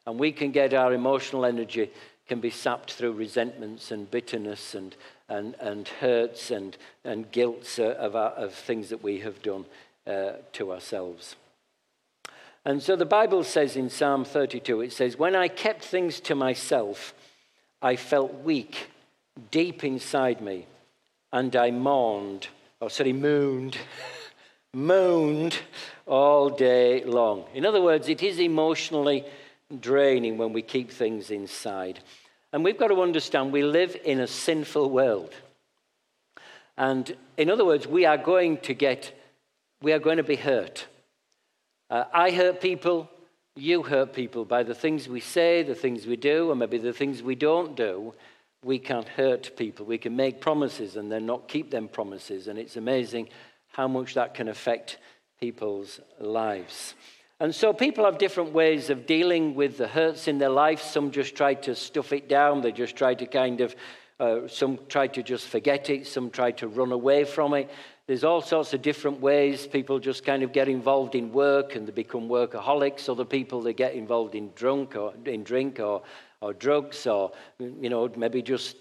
and 0.08 0.18
we 0.18 0.32
can 0.32 0.52
get 0.52 0.74
our 0.74 0.94
emotional 0.94 1.46
energy 1.46 1.92
can 2.30 2.40
be 2.40 2.50
sapped 2.50 2.94
through 2.94 3.12
resentments 3.12 3.92
and 3.92 4.10
bitterness 4.10 4.74
and, 4.74 4.96
and, 5.28 5.54
and 5.60 5.88
hurts 5.88 6.50
and, 6.50 6.78
and 7.04 7.30
guilt 7.32 7.78
of, 7.78 8.16
our, 8.16 8.32
of 8.32 8.54
things 8.54 8.90
that 8.90 9.04
we 9.04 9.20
have 9.20 9.42
done 9.42 9.66
uh, 10.08 10.32
to 10.54 10.72
ourselves. 10.72 11.36
And 12.64 12.82
so 12.82 12.96
the 12.96 13.06
Bible 13.06 13.44
says 13.44 13.76
in 13.76 13.90
Psalm 13.90 14.24
32, 14.24 14.82
it 14.82 14.94
says, 14.94 15.18
When 15.18 15.36
I 15.36 15.50
kept 15.50 15.84
things 15.84 16.22
to 16.22 16.36
myself, 16.36 17.14
I 17.82 17.98
felt 17.98 18.44
weak 18.44 18.90
deep 19.52 19.84
inside 19.84 20.42
me, 20.42 20.68
and 21.34 21.54
I 21.56 21.72
mourned, 21.72 22.48
or 22.80 22.90
sorry, 22.90 23.14
moaned, 23.14 23.78
moaned 24.74 25.58
all 26.06 26.50
day 26.50 27.04
long. 27.04 27.44
In 27.54 27.66
other 27.66 27.82
words, 27.82 28.08
it 28.08 28.24
is 28.24 28.40
emotionally 28.40 29.26
draining 29.80 30.38
when 30.38 30.54
we 30.54 30.62
keep 30.62 30.92
things 30.92 31.30
inside. 31.32 32.00
And 32.54 32.64
we've 32.64 32.78
got 32.78 32.88
to 32.88 33.02
understand 33.02 33.52
we 33.52 33.64
live 33.64 33.98
in 34.04 34.20
a 34.20 34.28
sinful 34.28 34.90
world. 34.90 35.34
And 36.78 37.16
in 37.38 37.50
other 37.50 37.66
words, 37.66 37.88
we 37.88 38.06
are 38.06 38.18
going 38.18 38.58
to 38.60 38.74
get, 38.74 39.14
we 39.82 39.92
are 39.92 40.00
going 40.00 40.18
to 40.18 40.24
be 40.24 40.36
hurt. 40.36 40.88
Uh, 41.90 42.06
I 42.14 42.32
hurt 42.32 42.62
people, 42.62 43.10
you 43.56 43.84
hurt 43.84 44.14
people 44.14 44.46
by 44.46 44.64
the 44.64 44.76
things 44.76 45.10
we 45.10 45.20
say, 45.20 45.64
the 45.64 45.76
things 45.76 46.06
we 46.06 46.16
do, 46.16 46.52
or 46.52 46.56
maybe 46.56 46.78
the 46.78 46.94
things 46.94 47.24
we 47.24 47.36
don't 47.36 47.76
do. 47.76 48.14
We 48.64 48.80
can't 48.80 49.08
hurt 49.08 49.56
people. 49.58 49.86
We 49.86 49.98
can 49.98 50.16
make 50.16 50.42
promises 50.42 50.96
and 50.96 51.12
then 51.12 51.26
not 51.26 51.48
keep 51.48 51.72
them 51.72 51.88
promises. 51.88 52.48
And 52.48 52.58
it's 52.58 52.76
amazing 52.76 53.30
how 53.68 53.88
much 53.88 54.14
that 54.16 54.34
can 54.34 54.48
affect 54.48 54.98
people's 55.40 56.00
lives. 56.20 56.96
And 57.40 57.54
so 57.54 57.72
people 57.72 58.06
have 58.06 58.18
different 58.18 58.52
ways 58.52 58.90
of 58.90 59.06
dealing 59.06 59.54
with 59.54 59.78
the 59.78 59.88
hurts 59.88 60.28
in 60.28 60.40
their 60.40 60.50
life. 60.50 60.82
Some 60.82 61.12
just 61.12 61.36
try 61.36 61.54
to 61.54 61.76
stuff 61.76 62.12
it 62.12 62.28
down, 62.28 62.62
they 62.62 62.72
just 62.72 62.96
try 62.96 63.14
to 63.14 63.26
kind 63.28 63.62
of, 63.62 63.76
uh, 64.20 64.48
some 64.48 64.80
try 64.90 65.06
to 65.08 65.22
just 65.22 65.48
forget 65.48 65.90
it, 65.92 66.08
some 66.08 66.32
try 66.32 66.52
to 66.54 66.68
run 66.68 66.92
away 66.92 67.26
from 67.26 67.54
it. 67.54 67.70
There's 68.08 68.24
all 68.24 68.42
sorts 68.42 68.74
of 68.74 68.82
different 68.82 69.20
ways. 69.20 69.68
People 69.68 70.00
just 70.00 70.26
kind 70.26 70.42
of 70.42 70.52
get 70.52 70.68
involved 70.68 71.14
in 71.14 71.32
work 71.32 71.76
and 71.76 71.88
they 71.88 71.92
become 71.92 72.28
workaholics. 72.28 73.08
Other 73.08 73.26
people, 73.26 73.62
they 73.62 73.74
get 73.74 73.94
involved 73.94 74.34
in 74.34 74.52
drunk 74.56 74.96
or 74.96 75.14
in 75.26 75.44
drink 75.44 75.80
or, 75.80 76.02
or 76.42 76.54
drugs 76.54 77.06
or, 77.06 77.34
you 77.60 77.90
know, 77.90 78.10
maybe 78.16 78.42
just 78.42 78.78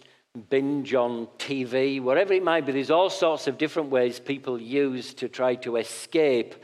binge 0.49 0.95
on 0.95 1.27
TV, 1.39 2.01
whatever 2.01 2.33
it 2.33 2.43
might 2.43 2.65
be. 2.65 2.73
There's 2.73 2.91
all 2.91 3.11
sorts 3.11 3.49
of 3.49 3.59
different 3.59 3.91
ways 3.91 4.19
people 4.19 4.59
use 4.61 5.13
to 5.15 5.29
try 5.29 5.57
to 5.57 5.77
escape 5.77 6.55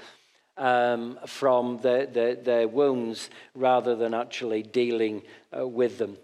um, 0.57 1.19
from 1.27 1.79
their, 1.79 2.07
their, 2.07 2.35
their, 2.35 2.69
wounds 2.69 3.31
rather 3.55 3.97
than 3.97 4.15
actually 4.15 4.63
dealing 4.63 5.23
uh, 5.57 5.67
with 5.67 5.99
them. 5.99 6.17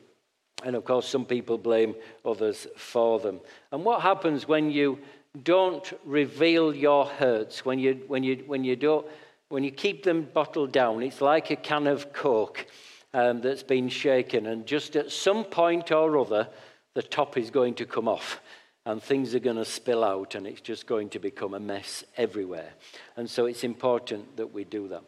And 0.65 0.77
of 0.77 0.85
course, 0.85 1.09
some 1.09 1.25
people 1.25 1.57
blame 1.57 1.95
others 2.25 2.67
for 2.77 3.21
them. 3.21 3.41
And 3.73 3.85
what 3.85 4.03
happens 4.03 4.47
when 4.47 4.71
you 4.71 4.99
don't 5.43 5.93
reveal 6.05 6.75
your 6.75 7.07
hurts, 7.07 7.65
when 7.65 7.79
you, 7.79 8.03
when 8.09 8.23
you, 8.23 8.45
when 8.47 8.65
you, 8.65 8.77
don't, 8.77 9.07
when 9.49 9.65
you 9.65 9.71
keep 9.71 10.03
them 10.03 10.29
bottled 10.33 10.73
down? 10.73 11.03
It's 11.03 11.21
like 11.21 11.51
a 11.51 11.57
can 11.57 11.87
of 11.87 12.13
Coke 12.13 12.67
um, 13.15 13.41
that's 13.41 13.63
been 13.63 13.89
shaken, 13.89 14.47
and 14.47 14.67
just 14.67 14.97
at 14.97 15.11
some 15.11 15.45
point 15.45 15.93
or 15.93 16.19
other, 16.19 16.49
the 16.95 17.03
top 17.03 17.39
is 17.39 17.51
going 17.51 17.75
to 17.75 17.87
come 17.87 18.09
off 18.09 18.41
and 18.89 19.03
things 19.03 19.35
are 19.35 19.39
going 19.39 19.57
to 19.57 19.67
spill 19.67 20.03
out 20.03 20.35
and 20.35 20.47
it's 20.47 20.63
just 20.63 20.87
going 20.87 21.11
to 21.11 21.19
become 21.19 21.53
a 21.53 21.61
mess 21.61 22.05
everywhere. 22.17 22.71
And 23.19 23.29
so 23.29 23.45
it's 23.45 23.63
important 23.63 24.39
that 24.39 24.55
we 24.55 24.65
do 24.65 24.89
that. 24.89 25.03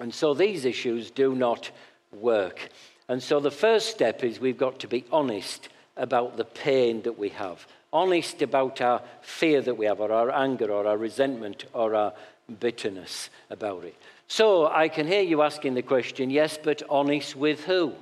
And 0.00 0.12
so 0.12 0.32
these 0.32 0.64
issues 0.64 1.10
do 1.10 1.34
not 1.34 1.70
work. 2.18 2.70
And 3.06 3.22
so 3.22 3.40
the 3.40 3.50
first 3.50 3.90
step 3.90 4.24
is 4.24 4.40
we've 4.40 4.56
got 4.56 4.78
to 4.80 4.88
be 4.88 5.04
honest 5.12 5.68
about 5.98 6.38
the 6.38 6.46
pain 6.46 7.02
that 7.02 7.18
we 7.18 7.28
have, 7.28 7.66
honest 7.92 8.40
about 8.40 8.80
our 8.80 9.02
fear 9.20 9.60
that 9.60 9.76
we 9.76 9.84
have, 9.84 10.00
or 10.00 10.10
our 10.10 10.30
anger, 10.30 10.72
or 10.72 10.86
our 10.86 10.96
resentment, 10.96 11.66
or 11.74 11.94
our 11.94 12.14
bitterness 12.58 13.28
about 13.50 13.84
it. 13.84 13.96
So 14.28 14.66
I 14.68 14.88
can 14.88 15.06
hear 15.06 15.20
you 15.20 15.42
asking 15.42 15.74
the 15.74 15.82
question 15.82 16.30
yes, 16.30 16.58
but 16.60 16.82
honest 16.88 17.36
with 17.36 17.64
who? 17.64 17.92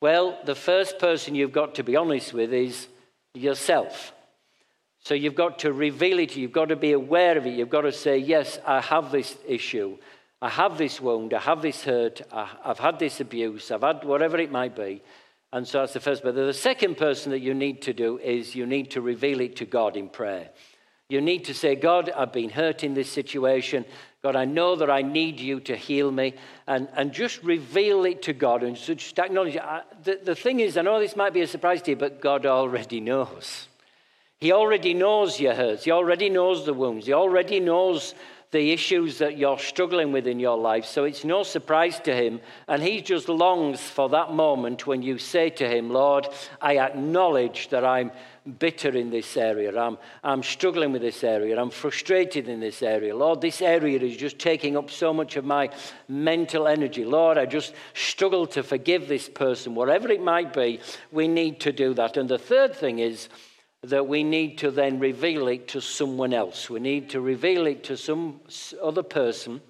Well, 0.00 0.38
the 0.44 0.54
first 0.54 1.00
person 1.00 1.34
you've 1.34 1.50
got 1.50 1.74
to 1.74 1.82
be 1.82 1.96
honest 1.96 2.32
with 2.32 2.52
is 2.52 2.86
yourself. 3.36 4.12
So 5.00 5.14
you've 5.14 5.34
got 5.36 5.60
to 5.60 5.72
reveal 5.72 6.18
it, 6.18 6.36
you've 6.36 6.52
got 6.52 6.70
to 6.70 6.76
be 6.76 6.92
aware 6.92 7.38
of 7.38 7.46
it, 7.46 7.54
you've 7.54 7.70
got 7.70 7.82
to 7.82 7.92
say, 7.92 8.18
Yes, 8.18 8.58
I 8.66 8.80
have 8.80 9.12
this 9.12 9.36
issue, 9.46 9.98
I 10.42 10.48
have 10.48 10.78
this 10.78 11.00
wound, 11.00 11.32
I 11.32 11.38
have 11.38 11.62
this 11.62 11.84
hurt, 11.84 12.22
I've 12.32 12.80
had 12.80 12.98
this 12.98 13.20
abuse, 13.20 13.70
I've 13.70 13.82
had 13.82 14.02
whatever 14.04 14.36
it 14.38 14.50
might 14.50 14.74
be. 14.74 15.02
And 15.52 15.66
so 15.66 15.78
that's 15.78 15.92
the 15.92 16.00
first. 16.00 16.22
But 16.22 16.34
the 16.34 16.52
second 16.52 16.96
person 16.96 17.30
that 17.30 17.38
you 17.40 17.54
need 17.54 17.82
to 17.82 17.92
do 17.92 18.18
is 18.18 18.54
you 18.54 18.66
need 18.66 18.90
to 18.90 19.00
reveal 19.00 19.40
it 19.40 19.56
to 19.56 19.64
God 19.64 19.96
in 19.96 20.08
prayer. 20.08 20.50
You 21.08 21.20
need 21.20 21.44
to 21.44 21.54
say, 21.54 21.76
God, 21.76 22.10
I've 22.10 22.32
been 22.32 22.50
hurt 22.50 22.82
in 22.82 22.94
this 22.94 23.08
situation. 23.08 23.84
God, 24.26 24.34
I 24.34 24.44
know 24.44 24.74
that 24.74 24.90
I 24.90 25.02
need 25.02 25.38
you 25.38 25.60
to 25.60 25.76
heal 25.76 26.10
me. 26.10 26.34
And, 26.66 26.88
and 26.96 27.12
just 27.12 27.44
reveal 27.44 28.04
it 28.06 28.22
to 28.22 28.32
God 28.32 28.64
and 28.64 28.74
just 28.76 29.16
acknowledge. 29.20 29.56
I, 29.56 29.82
the, 30.02 30.18
the 30.20 30.34
thing 30.34 30.58
is, 30.58 30.76
I 30.76 30.82
know 30.82 30.98
this 30.98 31.14
might 31.14 31.32
be 31.32 31.42
a 31.42 31.46
surprise 31.46 31.80
to 31.82 31.92
you, 31.92 31.96
but 31.96 32.20
God 32.20 32.44
already 32.44 32.98
knows. 32.98 33.68
He 34.40 34.50
already 34.50 34.94
knows 34.94 35.38
your 35.38 35.54
hurts. 35.54 35.84
He 35.84 35.92
already 35.92 36.28
knows 36.28 36.66
the 36.66 36.74
wounds. 36.74 37.06
He 37.06 37.12
already 37.12 37.60
knows 37.60 38.16
the 38.56 38.72
issues 38.72 39.18
that 39.18 39.36
you're 39.36 39.58
struggling 39.58 40.12
with 40.12 40.26
in 40.26 40.40
your 40.40 40.56
life. 40.56 40.86
So 40.86 41.04
it's 41.04 41.26
no 41.26 41.42
surprise 41.42 42.00
to 42.00 42.14
him. 42.14 42.40
And 42.66 42.82
he 42.82 43.02
just 43.02 43.28
longs 43.28 43.82
for 43.82 44.08
that 44.08 44.32
moment 44.32 44.86
when 44.86 45.02
you 45.02 45.18
say 45.18 45.50
to 45.50 45.68
him, 45.68 45.90
Lord, 45.90 46.26
I 46.58 46.78
acknowledge 46.78 47.68
that 47.68 47.84
I'm 47.84 48.12
bitter 48.58 48.96
in 48.96 49.10
this 49.10 49.36
area. 49.36 49.78
I'm, 49.78 49.98
I'm 50.24 50.42
struggling 50.42 50.92
with 50.92 51.02
this 51.02 51.22
area. 51.22 51.60
I'm 51.60 51.68
frustrated 51.68 52.48
in 52.48 52.60
this 52.60 52.82
area. 52.82 53.14
Lord, 53.14 53.42
this 53.42 53.60
area 53.60 53.98
is 53.98 54.16
just 54.16 54.38
taking 54.38 54.74
up 54.74 54.90
so 54.90 55.12
much 55.12 55.36
of 55.36 55.44
my 55.44 55.68
mental 56.08 56.66
energy. 56.66 57.04
Lord, 57.04 57.36
I 57.36 57.44
just 57.44 57.74
struggle 57.92 58.46
to 58.48 58.62
forgive 58.62 59.06
this 59.06 59.28
person. 59.28 59.74
Whatever 59.74 60.08
it 60.10 60.22
might 60.22 60.54
be, 60.54 60.80
we 61.12 61.28
need 61.28 61.60
to 61.60 61.72
do 61.72 61.92
that. 61.92 62.16
And 62.16 62.26
the 62.26 62.38
third 62.38 62.74
thing 62.74 63.00
is, 63.00 63.28
that 63.90 64.06
we 64.06 64.22
need 64.22 64.58
to 64.58 64.70
then 64.70 64.98
reveal 64.98 65.48
it 65.48 65.68
to 65.68 65.80
someone 65.80 66.32
else. 66.32 66.68
We 66.70 66.80
need 66.80 67.10
to 67.10 67.20
reveal 67.20 67.66
it 67.66 67.84
to 67.84 67.96
some 67.96 68.40
other 68.82 69.02
person. 69.02 69.60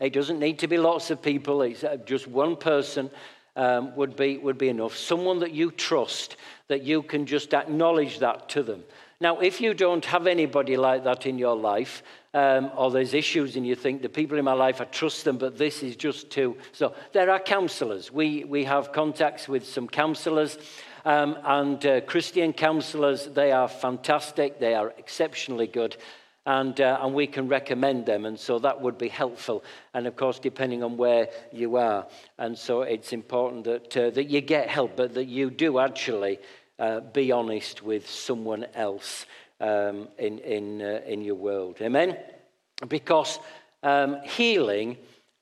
It 0.00 0.12
doesn't 0.12 0.38
need 0.38 0.58
to 0.60 0.66
be 0.66 0.78
lots 0.78 1.10
of 1.10 1.22
people, 1.22 1.62
it's 1.62 1.84
uh, 1.84 1.96
just 2.04 2.26
one 2.26 2.56
person 2.56 3.10
um, 3.54 3.94
would, 3.96 4.16
be, 4.16 4.38
would 4.38 4.58
be 4.58 4.68
enough. 4.68 4.96
Someone 4.96 5.40
that 5.40 5.52
you 5.52 5.70
trust, 5.70 6.36
that 6.68 6.82
you 6.82 7.02
can 7.02 7.26
just 7.26 7.54
acknowledge 7.54 8.18
that 8.18 8.48
to 8.50 8.62
them. 8.62 8.82
Now, 9.20 9.38
if 9.38 9.60
you 9.60 9.74
don't 9.74 10.04
have 10.06 10.26
anybody 10.26 10.76
like 10.76 11.04
that 11.04 11.26
in 11.26 11.38
your 11.38 11.54
life, 11.54 12.02
um, 12.34 12.72
or 12.76 12.90
there's 12.90 13.14
issues 13.14 13.56
and 13.56 13.66
you 13.66 13.76
think 13.76 14.02
the 14.02 14.08
people 14.08 14.38
in 14.38 14.44
my 14.44 14.54
life, 14.54 14.80
I 14.80 14.84
trust 14.84 15.24
them, 15.24 15.38
but 15.38 15.58
this 15.58 15.82
is 15.82 15.94
just 15.94 16.30
too. 16.30 16.56
So 16.72 16.94
there 17.12 17.30
are 17.30 17.38
counselors. 17.38 18.10
We, 18.10 18.44
we 18.44 18.64
have 18.64 18.90
contacts 18.92 19.46
with 19.48 19.66
some 19.66 19.86
counselors. 19.86 20.58
Um, 21.04 21.36
and 21.44 21.84
uh, 21.84 22.00
Christian 22.02 22.52
counselors, 22.52 23.26
they 23.26 23.50
are 23.50 23.68
fantastic, 23.68 24.60
they 24.60 24.74
are 24.74 24.92
exceptionally 24.98 25.66
good. 25.66 25.96
And, 26.44 26.80
uh, 26.80 26.98
and 27.00 27.14
we 27.14 27.28
can 27.28 27.46
recommend 27.46 28.06
them, 28.06 28.26
and 28.26 28.38
so 28.38 28.58
that 28.58 28.80
would 28.80 28.98
be 28.98 29.08
helpful. 29.08 29.62
And 29.94 30.08
of 30.08 30.16
course, 30.16 30.40
depending 30.40 30.82
on 30.82 30.96
where 30.96 31.28
you 31.52 31.76
are. 31.76 32.06
And 32.36 32.58
so 32.58 32.82
it's 32.82 33.12
important 33.12 33.64
that, 33.64 33.96
uh, 33.96 34.10
that 34.10 34.24
you 34.24 34.40
get 34.40 34.68
help, 34.68 34.96
but 34.96 35.14
that 35.14 35.26
you 35.26 35.50
do 35.50 35.78
actually 35.78 36.40
uh, 36.80 36.98
be 36.98 37.30
honest 37.30 37.82
with 37.82 38.08
someone 38.10 38.66
else 38.74 39.26
um, 39.60 40.08
in, 40.18 40.40
in, 40.40 40.82
uh, 40.82 41.00
in 41.06 41.22
your 41.22 41.36
world. 41.36 41.76
Amen? 41.80 42.18
Because 42.88 43.38
um, 43.84 44.20
healing 44.24 44.96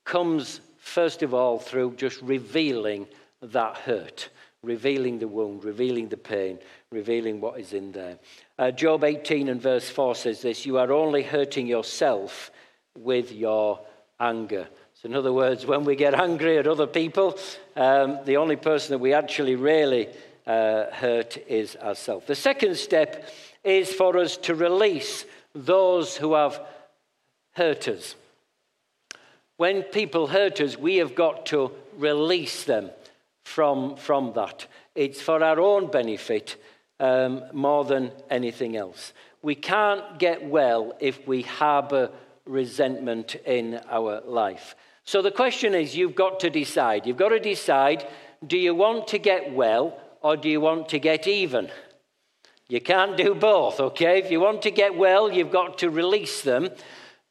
comes, 0.05 0.61
first 0.77 1.23
of 1.23 1.33
all, 1.33 1.59
through 1.59 1.95
just 1.97 2.21
revealing 2.21 3.07
that 3.41 3.77
hurt 3.79 4.29
revealing 4.63 5.19
the 5.19 5.29
wound, 5.29 5.65
revealing 5.65 6.09
the 6.09 6.17
pain, 6.17 6.59
revealing 6.91 7.41
what 7.41 7.59
is 7.59 7.73
in 7.73 7.93
there. 7.93 8.19
Uh, 8.59 8.71
Job 8.71 9.05
18 9.05 9.49
and 9.49 9.61
verse 9.61 9.89
4 9.89 10.15
says 10.15 10.43
this 10.43 10.67
You 10.67 10.79
are 10.79 10.93
only 10.93 11.23
hurting 11.23 11.67
yourself 11.67 12.51
with 12.97 13.33
your 13.33 13.81
anger. 14.19 14.69
So, 14.95 15.09
in 15.09 15.15
other 15.15 15.33
words, 15.33 15.65
when 15.65 15.85
we 15.85 15.97
get 15.97 16.15
angry 16.15 16.59
at 16.59 16.67
other 16.67 16.87
people, 16.87 17.39
um, 17.75 18.19
the 18.27 18.37
only 18.37 18.57
person 18.57 18.93
that 18.93 18.99
we 18.99 19.15
actually 19.15 19.57
really 19.57 20.09
uh, 20.47 20.91
hurt 20.93 21.39
is 21.49 21.77
ourselves. 21.77 22.27
The 22.27 22.35
second 22.35 22.77
step 22.77 23.31
is 23.65 23.93
for 23.93 24.19
us 24.19 24.37
to 24.39 24.55
release 24.55 25.25
those 25.55 26.17
who 26.17 26.35
have 26.35 26.61
hurt 27.53 27.89
us. 27.89 28.15
When 29.57 29.83
people 29.83 30.27
hurt 30.27 30.61
us, 30.61 30.77
we 30.77 30.97
have 30.97 31.15
got 31.15 31.47
to 31.47 31.73
release 31.97 32.65
them 32.65 32.91
from, 33.51 33.97
from 33.97 34.33
that. 34.35 34.67
It's 34.95 35.21
for 35.21 35.43
our 35.43 35.59
own 35.59 35.91
benefit 35.91 36.57
um, 37.01 37.43
more 37.53 37.85
than 37.85 38.13
anything 38.31 38.77
else. 38.77 39.13
We 39.43 39.57
can't 39.57 40.19
get 40.19 40.45
well 40.45 40.93
if 41.01 41.27
we 41.27 41.43
harbor 41.43 42.11
resentment 42.47 43.35
in 43.45 43.81
our 43.91 44.21
life. 44.25 44.77
So 45.05 45.21
the 45.21 45.33
question 45.33 45.75
is 45.75 45.97
you've 45.97 46.15
got 46.15 46.39
to 46.41 46.51
decide. 46.51 47.07
You've 47.07 47.17
got 47.17 47.31
to 47.31 47.41
decide 47.41 48.07
do 48.47 48.57
you 48.57 48.75
want 48.75 49.09
to 49.09 49.19
get 49.19 49.53
well 49.53 49.99
or 50.23 50.37
do 50.37 50.49
you 50.49 50.61
want 50.61 50.89
to 50.91 50.99
get 50.99 51.27
even? 51.27 51.71
You 52.69 52.81
can't 52.81 53.17
do 53.17 53.35
both, 53.35 53.81
okay? 53.81 54.19
If 54.21 54.31
you 54.31 54.41
want 54.41 54.63
to 54.63 54.71
get 54.71 54.97
well, 54.97 55.31
you've 55.31 55.51
got 55.51 55.79
to 55.79 55.91
release 55.91 56.43
them. 56.43 56.71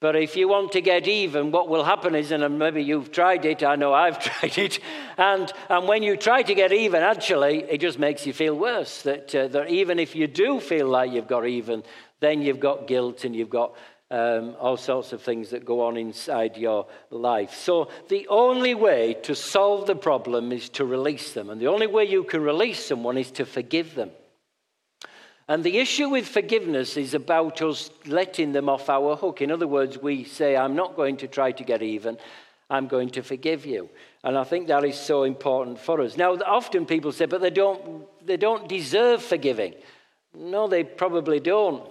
But 0.02 0.16
if 0.16 0.38
you 0.38 0.48
want 0.48 0.72
to 0.74 0.82
get 0.82 1.10
even, 1.10 1.52
what 1.52 1.68
will 1.68 1.84
happen 1.84 2.16
is, 2.16 2.32
and 2.32 2.58
maybe 2.58 2.82
you've 2.82 3.12
tried 3.12 3.44
it, 3.44 3.64
I 3.64 3.76
know 3.76 3.94
I've 3.94 4.20
tried 4.24 4.58
it, 4.58 4.80
and, 5.18 5.52
and 5.68 5.88
when 5.90 6.04
you 6.04 6.16
try 6.16 6.42
to 6.42 6.56
get 6.56 6.72
even, 6.72 7.04
actually, 7.04 7.64
it 7.64 7.82
just 7.82 8.00
makes 8.00 8.26
you 8.26 8.32
feel 8.32 8.56
worse. 8.56 9.02
That, 9.02 9.36
uh, 9.36 9.48
that 9.50 9.70
even 9.70 10.00
if 10.00 10.16
you 10.16 10.28
do 10.28 10.62
feel 10.62 10.88
like 10.88 11.12
you've 11.12 11.28
got 11.28 11.46
even, 11.46 11.84
then 12.22 12.42
you've 12.42 12.62
got 12.62 12.88
guilt 12.88 13.26
and 13.26 13.36
you've 13.36 13.50
got 13.50 13.76
um, 14.10 14.56
all 14.60 14.78
sorts 14.78 15.12
of 15.12 15.22
things 15.22 15.50
that 15.50 15.66
go 15.66 15.86
on 15.86 15.98
inside 15.98 16.56
your 16.58 16.88
life. 17.12 17.54
So, 17.54 17.90
the 18.08 18.26
only 18.30 18.76
way 18.76 19.16
to 19.24 19.36
solve 19.36 19.86
the 19.86 19.96
problem 19.96 20.52
is 20.52 20.70
to 20.70 20.86
release 20.86 21.34
them. 21.34 21.50
And 21.50 21.62
the 21.62 21.68
only 21.68 21.88
way 21.88 22.06
you 22.06 22.24
can 22.24 22.42
release 22.42 22.84
someone 22.84 23.18
is 23.18 23.32
to 23.32 23.46
forgive 23.46 23.96
them. 23.96 24.12
And 25.50 25.64
the 25.64 25.80
issue 25.80 26.10
with 26.10 26.28
forgiveness 26.28 26.96
is 26.96 27.16
about 27.16 27.60
us 27.64 27.90
letting 28.06 28.52
them 28.52 28.70
off 28.70 28.88
our 28.88 29.16
hook. 29.16 29.42
In 29.42 29.52
other 29.52 29.68
words, 29.68 29.98
we 29.98 30.24
say, 30.24 30.56
I'm 30.56 30.76
not 30.76 30.96
going 30.96 31.18
to 31.18 31.28
try 31.28 31.52
to 31.54 31.64
get 31.64 31.82
even, 31.82 32.20
I'm 32.70 32.88
going 32.88 33.10
to 33.10 33.24
forgive 33.24 33.66
you. 33.66 33.90
And 34.24 34.38
I 34.38 34.44
think 34.44 34.68
that 34.68 34.86
is 34.86 34.96
so 34.96 35.24
important 35.24 35.80
for 35.80 36.02
us. 36.02 36.18
Now, 36.18 36.36
often 36.36 36.86
people 36.86 37.12
say, 37.12 37.26
but 37.26 37.42
they 37.42 37.50
don't, 37.50 38.06
they 38.24 38.38
don't 38.38 38.70
deserve 38.70 39.24
forgiving. 39.24 39.74
No, 40.36 40.68
they 40.68 40.84
probably 40.84 41.40
don't. 41.40 41.84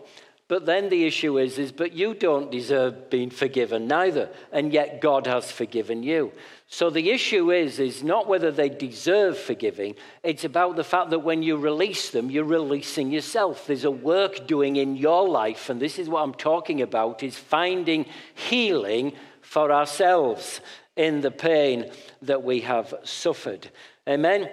But 0.46 0.64
then 0.64 0.88
the 0.88 1.04
issue 1.04 1.38
is, 1.38 1.58
is, 1.58 1.72
but 1.72 1.92
you 1.92 2.14
don't 2.14 2.52
deserve 2.52 3.10
being 3.10 3.28
forgiven 3.28 3.88
neither, 3.88 4.30
and 4.52 4.72
yet 4.72 5.00
God 5.00 5.26
has 5.26 5.50
forgiven 5.50 6.04
you. 6.04 6.30
So 6.70 6.90
the 6.90 7.10
issue 7.10 7.50
is, 7.50 7.78
is 7.78 8.04
not 8.04 8.28
whether 8.28 8.52
they 8.52 8.68
deserve 8.68 9.38
forgiving. 9.38 9.94
It's 10.22 10.44
about 10.44 10.76
the 10.76 10.84
fact 10.84 11.08
that 11.10 11.20
when 11.20 11.42
you 11.42 11.56
release 11.56 12.10
them, 12.10 12.30
you're 12.30 12.44
releasing 12.44 13.10
yourself. 13.10 13.66
There's 13.66 13.84
a 13.84 13.90
work 13.90 14.46
doing 14.46 14.76
in 14.76 14.94
your 14.94 15.26
life, 15.26 15.70
and 15.70 15.80
this 15.80 15.98
is 15.98 16.10
what 16.10 16.22
I'm 16.22 16.34
talking 16.34 16.82
about: 16.82 17.22
is 17.22 17.38
finding 17.38 18.04
healing 18.34 19.14
for 19.40 19.72
ourselves 19.72 20.60
in 20.94 21.22
the 21.22 21.30
pain 21.30 21.90
that 22.20 22.42
we 22.42 22.60
have 22.60 22.92
suffered. 23.02 23.70
Amen. 24.06 24.50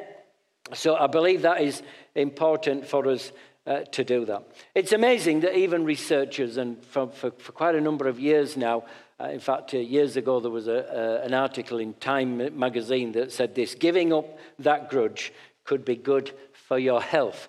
So 0.74 0.96
I 0.96 1.08
believe 1.08 1.42
that 1.42 1.62
is 1.62 1.84
important 2.16 2.88
for 2.88 3.08
us 3.10 3.34
uh, 3.68 3.82
to 3.92 4.04
do 4.06 4.26
that. 4.26 4.48
It's 4.74 4.94
amazing 4.94 5.42
that 5.42 5.58
even 5.58 5.84
researchers, 5.84 6.56
and 6.56 6.82
for, 6.86 7.08
for, 7.08 7.32
for 7.32 7.52
quite 7.52 7.76
a 7.76 7.82
number 7.82 8.08
of 8.08 8.20
years 8.20 8.56
now, 8.56 8.86
uh, 9.20 9.30
in 9.30 9.40
fact, 9.40 9.74
uh, 9.74 9.78
years 9.78 10.18
ago 10.18 10.40
there 10.40 10.52
was 10.52 10.68
a, 10.68 11.22
an 11.24 11.34
article 11.34 11.80
in 11.80 11.94
Time 11.94 12.58
magazine 12.58 13.14
that 13.14 13.32
said 13.32 13.56
this 13.56 13.76
giving 13.76 14.12
up 14.12 14.38
that 14.60 14.90
grudge 14.90 15.32
could 15.64 15.86
be 15.86 15.96
good 15.96 16.32
for 16.52 16.78
your 16.78 17.02
health. 17.02 17.48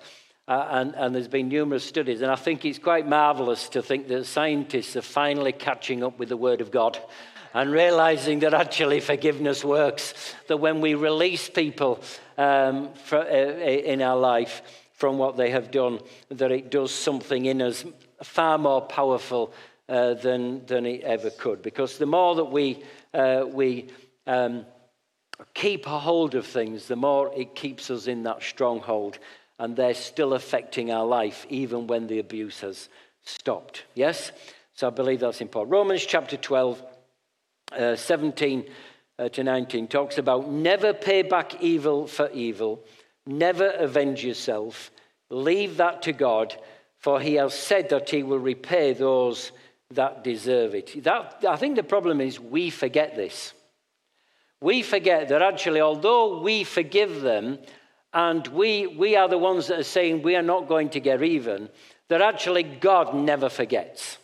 Uh, 0.48 0.66
and, 0.70 0.94
and, 0.94 1.12
there's 1.12 1.26
been 1.26 1.48
numerous 1.48 1.83
studies, 1.83 2.20
and 2.20 2.31
I 2.31 2.37
think 2.37 2.64
it's 2.64 2.79
quite 2.79 3.09
marvelous 3.09 3.68
to 3.70 3.83
think 3.83 4.07
that 4.09 4.26
scientists 4.26 4.94
are 4.94 5.02
finally 5.02 5.50
catching 5.50 6.05
up 6.05 6.20
with 6.20 6.29
the 6.29 6.37
Word 6.37 6.61
of 6.61 6.70
God 6.70 7.00
and 7.52 7.72
realizing 7.72 8.38
that 8.40 8.55
actually 8.55 9.00
forgiveness 9.00 9.64
works. 9.64 10.14
That 10.46 10.59
when 10.59 10.81
we 10.81 10.94
release 10.94 11.48
people 11.48 12.00
um, 12.38 12.94
for, 12.94 13.18
uh, 13.18 13.24
in 13.26 14.02
our 14.02 14.16
life, 14.16 14.62
from 14.92 15.18
what 15.18 15.37
they 15.37 15.50
have 15.50 15.70
done, 15.70 16.00
that 16.29 16.52
it 16.52 16.70
does 16.70 16.94
something 16.94 17.46
in 17.46 17.61
us 17.61 17.85
far 18.22 18.57
more 18.57 18.83
powerful 18.83 19.52
uh, 19.88 20.14
than, 20.14 20.64
than 20.66 20.87
it 20.87 21.03
ever 21.03 21.31
could. 21.31 21.62
Because 21.62 21.99
the 21.99 22.07
more 22.07 22.35
that 22.37 22.46
we, 22.46 22.83
uh, 23.14 23.44
we 23.46 23.88
um, 24.27 24.66
keep 25.55 25.87
a 25.87 25.99
hold 25.99 26.35
of 26.35 26.46
things, 26.46 26.87
the 26.87 26.96
more 26.96 27.33
it 27.37 27.55
keeps 27.55 27.90
us 27.90 28.07
in 28.07 28.22
that 28.25 28.42
stronghold, 28.42 29.18
and 29.59 29.77
they're 29.77 29.94
still 29.94 30.35
affecting 30.35 30.90
our 30.90 31.07
life 31.07 31.46
even 31.49 31.87
when 31.87 32.07
the 32.07 32.18
abuse 32.18 32.61
has 32.61 32.88
stopped. 33.25 33.85
Yes? 33.94 34.33
So 34.75 34.87
I 34.87 34.90
believe 34.90 35.20
that's 35.20 35.40
important. 35.40 35.72
Romans 35.72 36.05
chapter 36.05 36.37
12, 36.37 36.83
uh, 37.72 37.96
17 37.96 38.64
uh, 39.18 39.29
to 39.31 39.42
19 39.42 39.88
talks 39.88 40.18
about 40.18 40.51
never 40.51 40.92
pay 40.92 41.22
back 41.22 41.62
evil 41.62 42.07
for 42.07 42.31
evil 42.31 42.85
Never 43.27 43.70
avenge 43.70 44.25
yourself. 44.25 44.92
Leave 45.31 45.79
that 45.79 46.03
to 46.03 46.12
God, 46.12 46.57
for 46.99 47.20
he 47.20 47.35
has 47.35 47.55
said 47.55 47.88
that 47.88 48.09
he 48.09 48.22
will 48.22 48.38
repay 48.38 48.92
those 48.92 49.51
that 49.90 50.25
deserve 50.25 50.75
it. 50.75 51.03
That, 51.05 51.44
I 51.49 51.57
think 51.57 51.77
the 51.77 51.83
problem 51.83 52.20
is 52.20 52.40
we 52.40 52.70
forget 52.70 53.16
this. 53.16 53.53
We 54.61 54.83
forget 54.83 55.29
that 55.29 55.42
actually, 55.42 55.81
although 55.81 56.40
we 56.40 56.64
forgive 56.64 57.20
them 57.20 57.59
and 58.12 58.46
we, 58.49 58.87
we 58.87 59.16
are 59.16 59.29
the 59.29 59.38
ones 59.38 59.68
that 59.68 59.79
are 59.79 59.85
saying 59.85 60.22
we 60.22 60.37
are 60.37 60.42
not 60.42 60.68
going 60.68 60.90
to 60.90 61.01
get 61.01 61.22
even, 61.22 61.68
that 62.09 62.22
actually 62.22 62.62
God 62.62 63.14
never 63.14 63.49
forgets. 63.49 64.18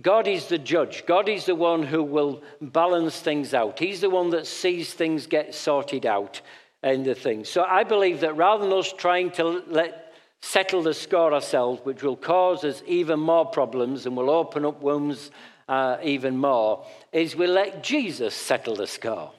God 0.00 0.26
is 0.26 0.46
the 0.46 0.58
judge. 0.58 1.04
God 1.06 1.28
is 1.28 1.44
the 1.44 1.54
one 1.54 1.82
who 1.82 2.02
will 2.02 2.42
balance 2.60 3.20
things 3.20 3.52
out. 3.52 3.78
He's 3.78 4.00
the 4.00 4.10
one 4.10 4.30
that 4.30 4.46
sees 4.46 4.94
things 4.94 5.26
get 5.26 5.54
sorted 5.54 6.06
out 6.06 6.40
in 6.82 7.02
the 7.02 7.14
thing. 7.14 7.44
So 7.44 7.62
I 7.62 7.84
believe 7.84 8.20
that 8.20 8.36
rather 8.36 8.64
than 8.64 8.72
us 8.72 8.92
trying 8.92 9.30
to 9.32 9.62
let 9.66 10.01
settle 10.42 10.82
the 10.82 10.92
score 10.92 11.32
ourselves, 11.32 11.80
which 11.84 12.02
will 12.02 12.16
cause 12.16 12.64
us 12.64 12.82
even 12.86 13.18
more 13.20 13.46
problems 13.46 14.04
and 14.04 14.16
will 14.16 14.28
open 14.28 14.66
up 14.66 14.82
wounds 14.82 15.30
uh, 15.68 15.96
even 16.02 16.36
more, 16.36 16.84
is 17.12 17.34
we 17.36 17.46
let 17.46 17.82
Jesus 17.82 18.34
settle 18.34 18.76
the 18.76 18.86
score. 18.86 19.32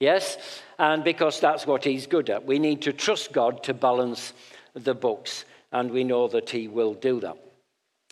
Yes? 0.00 0.38
And 0.78 1.04
because 1.04 1.38
that's 1.38 1.66
what 1.66 1.84
he's 1.84 2.06
good 2.06 2.30
at. 2.30 2.46
We 2.46 2.58
need 2.58 2.82
to 2.82 2.92
trust 2.92 3.32
God 3.32 3.62
to 3.64 3.74
balance 3.74 4.32
the 4.74 4.94
books, 4.94 5.44
and 5.70 5.90
we 5.90 6.02
know 6.02 6.28
that 6.28 6.50
he 6.50 6.66
will 6.66 6.94
do 6.94 7.20
that. 7.20 7.36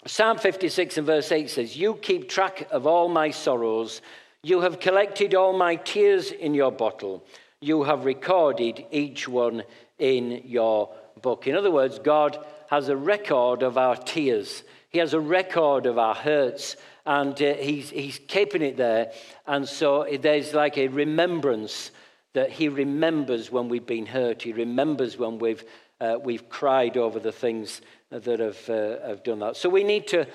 Psalm 0.05 0.39
56 0.39 0.99
and 0.99 1.07
verse 1.07 1.33
8 1.33 1.51
says, 1.51 1.77
You 1.77 1.95
keep 1.95 2.29
track 2.29 2.69
of 2.71 2.87
all 2.87 3.09
my 3.09 3.31
sorrows. 3.31 4.03
You 4.43 4.61
have 4.61 4.79
collected 4.79 5.35
all 5.35 5.53
my 5.53 5.77
tears 5.77 6.31
in 6.31 6.55
your 6.55 6.71
bottle. 6.71 7.25
You 7.61 7.83
have 7.85 8.05
recorded 8.05 8.85
each 8.91 9.27
one 9.27 9.65
in 9.99 10.43
your 10.45 10.95
book. 11.21 11.47
In 11.47 11.57
other 11.57 11.71
words, 11.71 11.99
God 11.99 12.39
has 12.69 12.89
a 12.89 12.97
record 12.97 13.63
of 13.63 13.79
our 13.79 13.97
tears, 13.97 14.63
He 14.91 14.99
has 14.99 15.15
a 15.15 15.21
record 15.21 15.87
of 15.87 15.99
our 15.99 16.15
hurts, 16.15 16.77
and 17.05 17.41
uh, 17.41 17.55
he's, 17.55 17.91
he's 17.91 18.19
keeping 18.27 18.63
it 18.63 18.77
there. 18.77 19.13
And 19.47 19.69
so 19.69 20.07
there's 20.21 20.53
like 20.53 20.77
a 20.77 20.89
remembrance 20.89 21.91
that 22.35 22.51
He 22.51 22.69
remembers 22.69 23.51
when 23.51 23.69
we've 23.69 23.87
been 23.87 24.07
hurt, 24.07 24.43
He 24.43 24.53
remembers 24.53 25.17
when 25.17 25.39
we've, 25.39 25.65
uh, 26.01 26.17
we've 26.23 26.49
cried 26.49 26.97
over 26.97 27.19
the 27.19 27.33
things 27.33 27.81
that 28.11 28.41
have, 28.41 28.69
uh, 28.69 29.07
have 29.07 29.25
done 29.25 29.39
that. 29.41 29.57
So 29.57 29.69
we 29.69 29.85
need 29.85 30.09
to 30.09 30.27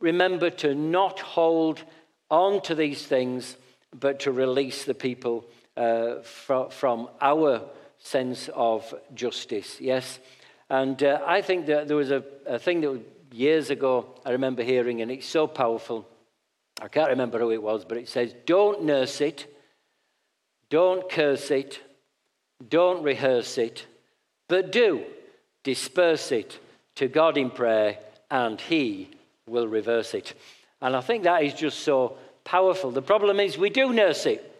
remember 0.00 0.50
to 0.50 0.74
not 0.74 1.20
hold 1.20 1.82
on 2.30 2.62
to 2.62 2.74
these 2.74 3.06
things, 3.06 3.56
but 3.98 4.20
to 4.20 4.32
release 4.32 4.84
the 4.84 4.94
people 4.94 5.46
uh, 5.76 6.16
from, 6.22 6.70
from 6.70 7.08
our 7.20 7.62
sense 8.04 8.50
of 8.54 8.94
justice. 9.14 9.80
Yes? 9.80 10.20
And 10.68 11.02
uh, 11.02 11.20
I 11.26 11.42
think 11.42 11.66
that 11.66 11.88
there 11.88 11.96
was 11.96 12.10
a, 12.10 12.22
a 12.46 12.58
thing 12.58 12.80
that 12.82 13.00
years 13.32 13.70
ago 13.70 14.14
I 14.24 14.30
remember 14.30 14.62
hearing, 14.62 15.02
and 15.02 15.10
it's 15.10 15.26
so 15.26 15.46
powerful. 15.46 16.06
I 16.80 16.88
can't 16.88 17.10
remember 17.10 17.38
who 17.38 17.50
it 17.50 17.62
was, 17.62 17.84
but 17.84 17.96
it 17.96 18.08
says, 18.08 18.34
Don't 18.46 18.84
nurse 18.84 19.20
it, 19.20 19.46
don't 20.70 21.10
curse 21.10 21.50
it, 21.50 21.80
don't 22.68 23.02
rehearse 23.02 23.58
it, 23.58 23.86
but 24.48 24.70
do 24.70 25.04
disperse 25.62 26.30
it 26.30 26.58
to 26.96 27.08
God 27.08 27.38
in 27.38 27.50
prayer, 27.50 27.98
and 28.30 28.60
He 28.60 29.10
will 29.48 29.66
reverse 29.66 30.14
it. 30.14 30.34
And 30.82 30.94
I 30.94 31.00
think 31.00 31.24
that 31.24 31.42
is 31.42 31.54
just 31.54 31.80
so 31.80 32.18
powerful. 32.44 32.90
The 32.90 33.02
problem 33.02 33.40
is, 33.40 33.56
we 33.56 33.70
do 33.70 33.92
nurse 33.92 34.26
it. 34.26 34.53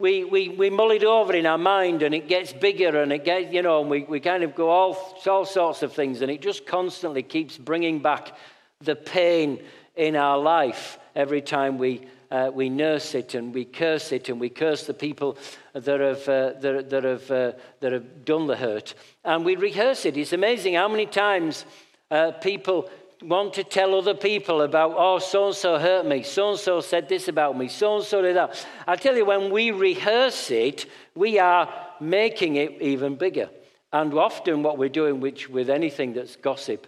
We, 0.00 0.24
we, 0.24 0.48
we 0.48 0.70
mull 0.70 0.92
it 0.92 1.04
over 1.04 1.34
in 1.34 1.44
our 1.44 1.58
mind 1.58 2.02
and 2.02 2.14
it 2.14 2.26
gets 2.26 2.54
bigger 2.54 3.02
and 3.02 3.12
it 3.12 3.22
gets, 3.22 3.52
you 3.52 3.60
know, 3.60 3.82
and 3.82 3.90
we, 3.90 4.04
we 4.04 4.18
kind 4.18 4.42
of 4.42 4.54
go 4.54 4.70
all, 4.70 5.20
all 5.28 5.44
sorts 5.44 5.82
of 5.82 5.92
things 5.92 6.22
and 6.22 6.30
it 6.30 6.40
just 6.40 6.64
constantly 6.64 7.22
keeps 7.22 7.58
bringing 7.58 8.00
back 8.00 8.34
the 8.80 8.96
pain 8.96 9.62
in 9.96 10.16
our 10.16 10.38
life 10.38 10.98
every 11.14 11.42
time 11.42 11.76
we, 11.76 12.06
uh, 12.30 12.50
we 12.50 12.70
nurse 12.70 13.14
it 13.14 13.34
and 13.34 13.52
we 13.52 13.66
curse 13.66 14.10
it 14.10 14.30
and 14.30 14.40
we 14.40 14.48
curse 14.48 14.86
the 14.86 14.94
people 14.94 15.36
that 15.74 16.00
have, 16.00 16.28
uh, 16.30 16.52
that, 16.60 16.88
that, 16.88 17.04
have, 17.04 17.30
uh, 17.30 17.52
that 17.80 17.92
have 17.92 18.24
done 18.24 18.46
the 18.46 18.56
hurt. 18.56 18.94
And 19.22 19.44
we 19.44 19.56
rehearse 19.56 20.06
it. 20.06 20.16
It's 20.16 20.32
amazing 20.32 20.76
how 20.76 20.88
many 20.88 21.04
times 21.04 21.66
uh, 22.10 22.32
people 22.32 22.88
want 23.22 23.54
to 23.54 23.64
tell 23.64 23.94
other 23.94 24.14
people 24.14 24.62
about, 24.62 24.94
oh, 24.96 25.18
so 25.18 25.46
and 25.46 25.54
so 25.54 25.78
hurt 25.78 26.06
me, 26.06 26.22
so 26.22 26.50
and 26.50 26.58
so 26.58 26.80
said 26.80 27.08
this 27.08 27.28
about 27.28 27.56
me, 27.56 27.68
so 27.68 27.96
and 27.96 28.04
so 28.04 28.22
did 28.22 28.36
that. 28.36 28.66
I 28.86 28.96
tell 28.96 29.16
you, 29.16 29.24
when 29.24 29.50
we 29.50 29.70
rehearse 29.70 30.50
it, 30.50 30.86
we 31.14 31.38
are 31.38 31.72
making 32.00 32.56
it 32.56 32.80
even 32.80 33.16
bigger. 33.16 33.50
And 33.92 34.14
often, 34.14 34.62
what 34.62 34.78
we're 34.78 34.88
doing, 34.88 35.20
which 35.20 35.48
with 35.48 35.68
anything 35.68 36.12
that's 36.12 36.36
gossip, 36.36 36.86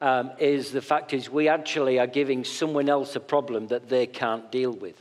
um, 0.00 0.32
is 0.38 0.72
the 0.72 0.82
fact 0.82 1.14
is 1.14 1.30
we 1.30 1.48
actually 1.48 1.98
are 1.98 2.06
giving 2.06 2.44
someone 2.44 2.88
else 2.88 3.16
a 3.16 3.20
problem 3.20 3.68
that 3.68 3.88
they 3.88 4.06
can't 4.06 4.50
deal 4.50 4.72
with. 4.72 4.96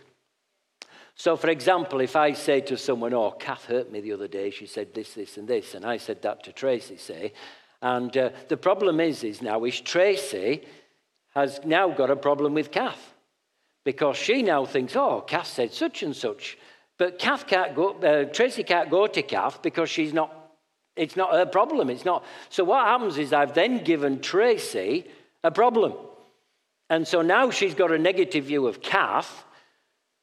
So, 1.15 1.35
for 1.35 1.49
example, 1.49 1.99
if 1.99 2.15
I 2.15 2.33
say 2.33 2.61
to 2.61 2.77
someone, 2.77 3.13
Oh, 3.13 3.31
Kath 3.31 3.65
hurt 3.65 3.91
me 3.91 4.01
the 4.01 4.13
other 4.13 4.27
day, 4.27 4.49
she 4.49 4.65
said 4.65 4.93
this, 4.93 5.13
this, 5.13 5.37
and 5.37 5.47
this, 5.47 5.75
and 5.75 5.85
I 5.85 5.97
said 5.97 6.21
that 6.21 6.43
to 6.45 6.51
Tracy, 6.51 6.97
say, 6.97 7.33
and 7.81 8.15
uh, 8.15 8.29
the 8.47 8.57
problem 8.57 8.99
is, 8.99 9.23
is 9.23 9.41
now 9.41 9.63
is 9.65 9.79
Tracy 9.81 10.63
has 11.33 11.59
now 11.65 11.89
got 11.89 12.11
a 12.11 12.15
problem 12.15 12.53
with 12.53 12.71
Kath 12.71 13.13
because 13.83 14.17
she 14.17 14.43
now 14.43 14.65
thinks, 14.65 14.95
oh, 14.95 15.21
Kath 15.21 15.47
said 15.47 15.73
such 15.73 16.03
and 16.03 16.15
such. 16.15 16.57
But 16.97 17.17
Kath 17.17 17.47
can't 17.47 17.75
go, 17.75 17.93
uh, 17.93 18.25
Tracy 18.25 18.63
can't 18.63 18.89
go 18.89 19.07
to 19.07 19.21
Kath 19.23 19.61
because 19.61 19.89
she's 19.89 20.13
not, 20.13 20.53
it's 20.95 21.15
not 21.15 21.33
her 21.33 21.45
problem. 21.45 21.89
It's 21.89 22.05
not. 22.05 22.23
So 22.49 22.63
what 22.63 22.85
happens 22.85 23.17
is 23.17 23.33
I've 23.33 23.55
then 23.55 23.83
given 23.83 24.21
Tracy 24.21 25.07
a 25.43 25.49
problem. 25.49 25.93
And 26.89 27.07
so 27.07 27.21
now 27.21 27.49
she's 27.49 27.73
got 27.73 27.91
a 27.91 27.97
negative 27.97 28.45
view 28.45 28.67
of 28.67 28.81
Kath, 28.81 29.43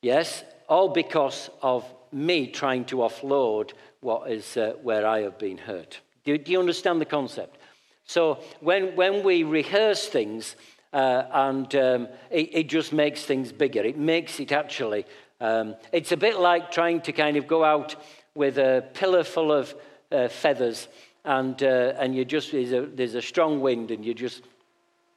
yes, 0.03 0.44
all 0.68 0.90
because 0.90 1.51
of 1.62 1.85
me 2.12 2.47
trying 2.47 2.85
to 2.85 2.97
offload 2.97 3.73
what 4.01 4.31
is 4.31 4.57
uh, 4.57 4.75
where 4.83 5.07
I 5.07 5.23
have 5.23 5.38
been 5.38 5.59
hurt. 5.59 6.01
Do, 6.29 6.37
do 6.37 6.53
you 6.53 6.61
understand 6.61 7.01
the 7.01 7.07
concept? 7.07 7.57
So 8.05 8.41
when, 8.61 8.95
when 8.97 9.23
we 9.23 9.45
rehearse 9.45 10.09
things, 10.09 10.57
uh, 10.93 11.23
and 11.33 11.75
um, 11.75 12.09
it, 12.31 12.51
it, 12.53 12.69
just 12.69 12.93
makes 12.93 13.25
things 13.25 13.51
bigger. 13.51 13.81
It 13.81 13.97
makes 13.97 14.38
it 14.38 14.53
actually, 14.53 15.07
um, 15.41 15.75
it's 15.91 16.12
a 16.12 16.19
bit 16.19 16.38
like 16.38 16.71
trying 16.71 17.01
to 17.03 17.12
kind 17.12 17.38
of 17.38 17.47
go 17.47 17.64
out 17.64 17.97
with 18.35 18.59
a 18.59 18.85
pillar 18.93 19.25
full 19.25 19.51
of 19.51 19.75
uh, 20.12 20.29
feathers, 20.29 20.88
and, 21.25 21.62
uh, 21.62 21.95
and 21.99 22.14
you 22.14 22.27
just, 22.27 22.53
there's 22.53 22.73
a, 22.73 22.83
there's 22.83 23.14
a 23.14 23.23
strong 23.23 23.62
wind, 23.62 23.91
and 23.91 24.05
you 24.05 24.12
just 24.12 24.43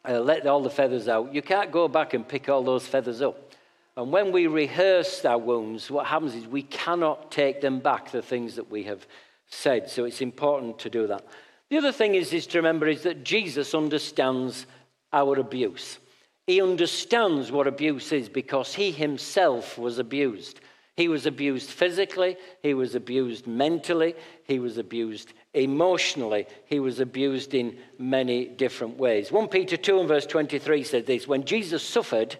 uh, 0.08 0.17
let 0.17 0.47
all 0.47 0.62
the 0.62 0.69
feathers 0.69 1.10
out. 1.10 1.34
You 1.34 1.41
can't 1.41 1.71
go 1.71 1.89
back 1.89 2.13
and 2.13 2.26
pick 2.26 2.47
all 2.47 2.63
those 2.63 2.88
feathers 2.88 3.21
up. 3.21 3.52
And 3.97 4.13
when 4.13 4.32
we 4.32 4.47
rehearse 4.47 5.26
our 5.26 5.38
wounds, 5.38 5.91
what 5.91 6.06
happens 6.06 6.36
is 6.36 6.47
we 6.47 6.63
cannot 6.63 7.32
take 7.32 7.60
them 7.60 7.80
back, 7.80 8.12
the 8.12 8.21
things 8.21 8.56
that 8.56 8.71
we 8.71 8.84
have 8.84 9.06
said. 9.51 9.89
So 9.89 10.05
it's 10.05 10.21
important 10.21 10.79
to 10.79 10.89
do 10.89 11.07
that. 11.07 11.25
The 11.69 11.77
other 11.77 11.91
thing 11.91 12.15
is, 12.15 12.33
is 12.33 12.47
to 12.47 12.57
remember 12.57 12.87
is 12.87 13.03
that 13.03 13.23
Jesus 13.23 13.73
understands 13.73 14.65
our 15.13 15.39
abuse. 15.39 15.99
He 16.47 16.61
understands 16.61 17.51
what 17.51 17.67
abuse 17.67 18.11
is 18.11 18.27
because 18.27 18.73
he 18.73 18.91
himself 18.91 19.77
was 19.77 19.99
abused. 19.99 20.59
He 20.97 21.07
was 21.07 21.25
abused 21.25 21.69
physically, 21.69 22.35
he 22.61 22.73
was 22.73 22.95
abused 22.95 23.47
mentally, 23.47 24.13
he 24.43 24.59
was 24.59 24.77
abused 24.77 25.33
emotionally, 25.53 26.47
he 26.65 26.79
was 26.79 26.99
abused 26.99 27.53
in 27.53 27.77
many 27.97 28.45
different 28.45 28.97
ways. 28.97 29.31
1 29.31 29.47
Peter 29.47 29.77
2 29.77 29.99
and 29.99 30.07
verse 30.07 30.25
23 30.25 30.83
said 30.83 31.05
this 31.05 31.27
When 31.27 31.45
Jesus 31.45 31.81
suffered, 31.81 32.37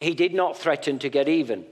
he 0.00 0.14
did 0.14 0.34
not 0.34 0.58
threaten 0.58 0.98
to 0.98 1.08
get 1.08 1.28
even. 1.28 1.64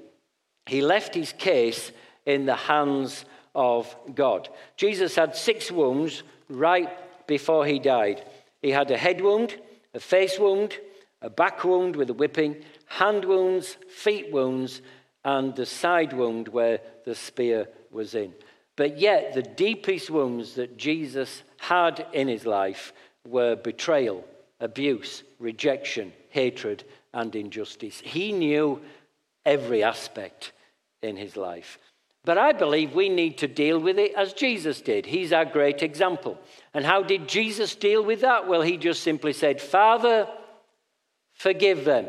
He 0.67 0.81
left 0.81 1.15
his 1.15 1.33
case 1.33 1.93
in 2.29 2.45
the 2.45 2.55
hands 2.55 3.25
of 3.55 3.97
God. 4.15 4.51
Jesus 4.77 5.17
had 5.17 5.35
six 5.35 5.73
wounds 5.73 6.23
right 6.51 6.91
before 7.27 7.65
he 7.65 7.79
died. 7.79 8.23
He 8.61 8.71
had 8.71 8.91
a 8.91 8.99
head 8.99 9.23
wound, 9.23 9.57
a 9.95 9.99
face 9.99 10.39
wound, 10.39 10.77
a 11.23 11.31
back 11.31 11.65
wound 11.65 11.97
with 11.97 12.11
a 12.11 12.15
whipping, 12.15 12.57
hand 12.87 13.25
wounds, 13.25 13.79
feet 13.89 14.31
wounds, 14.31 14.83
and 15.25 15.57
the 15.57 15.65
side 15.65 16.13
wound 16.13 16.49
where 16.49 16.81
the 17.07 17.15
spear 17.15 17.67
was 17.91 18.15
in. 18.15 18.35
But 18.77 18.99
yet, 18.99 19.33
the 19.33 19.43
deepest 19.43 20.11
wounds 20.11 20.55
that 20.57 20.77
Jesus 20.77 21.43
had 21.57 22.07
in 22.13 22.29
his 22.29 22.45
life 22.45 22.93
were 23.27 23.57
betrayal, 23.57 24.23
abuse, 24.61 25.25
rejection, 25.39 26.13
hatred, 26.29 26.85
and 27.15 27.35
injustice. 27.35 28.01
He 28.01 28.33
knew 28.33 28.83
every 29.47 29.83
aspect 29.83 30.53
in 31.03 31.17
his 31.17 31.35
life. 31.35 31.79
But 32.25 32.39
I 32.39 32.53
believe 32.53 32.95
we 32.95 33.09
need 33.09 33.39
to 33.39 33.49
deal 33.49 33.79
with 33.79 33.99
it 33.99 34.13
as 34.15 34.33
Jesus 34.33 34.81
did. 34.81 35.07
He's 35.07 35.33
our 35.33 35.45
great 35.45 35.83
example. 35.83 36.39
And 36.75 36.85
how 36.85 37.03
did 37.03 37.29
Jesus 37.29 37.75
deal 37.75 38.05
with 38.05 38.21
that? 38.21 38.47
Well, 38.47 38.63
he 38.63 38.77
just 38.77 39.03
simply 39.03 39.33
said, 39.33 39.61
Father, 39.61 40.29
forgive 41.33 41.85
them, 41.85 42.07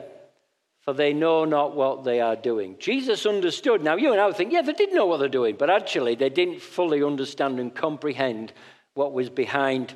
for 0.82 0.94
they 0.94 1.14
know 1.14 1.46
not 1.46 1.76
what 1.76 2.04
they 2.04 2.20
are 2.20 2.36
doing. 2.36 2.76
Jesus 2.80 3.26
understood. 3.26 3.84
Now, 3.84 3.96
you 3.96 4.12
and 4.12 4.20
I 4.20 4.26
would 4.26 4.36
think, 4.36 4.52
yeah, 4.52 4.62
they 4.62 4.74
did 4.74 4.94
know 4.94 5.06
what 5.06 5.20
they're 5.20 5.30
doing, 5.30 5.56
but 5.58 5.70
actually, 5.70 6.16
they 6.16 6.30
didn't 6.30 6.62
fully 6.62 7.04
understand 7.04 7.60
and 7.60 7.74
comprehend 7.74 8.52
what 8.96 9.14
was 9.14 9.30
behind 9.30 9.94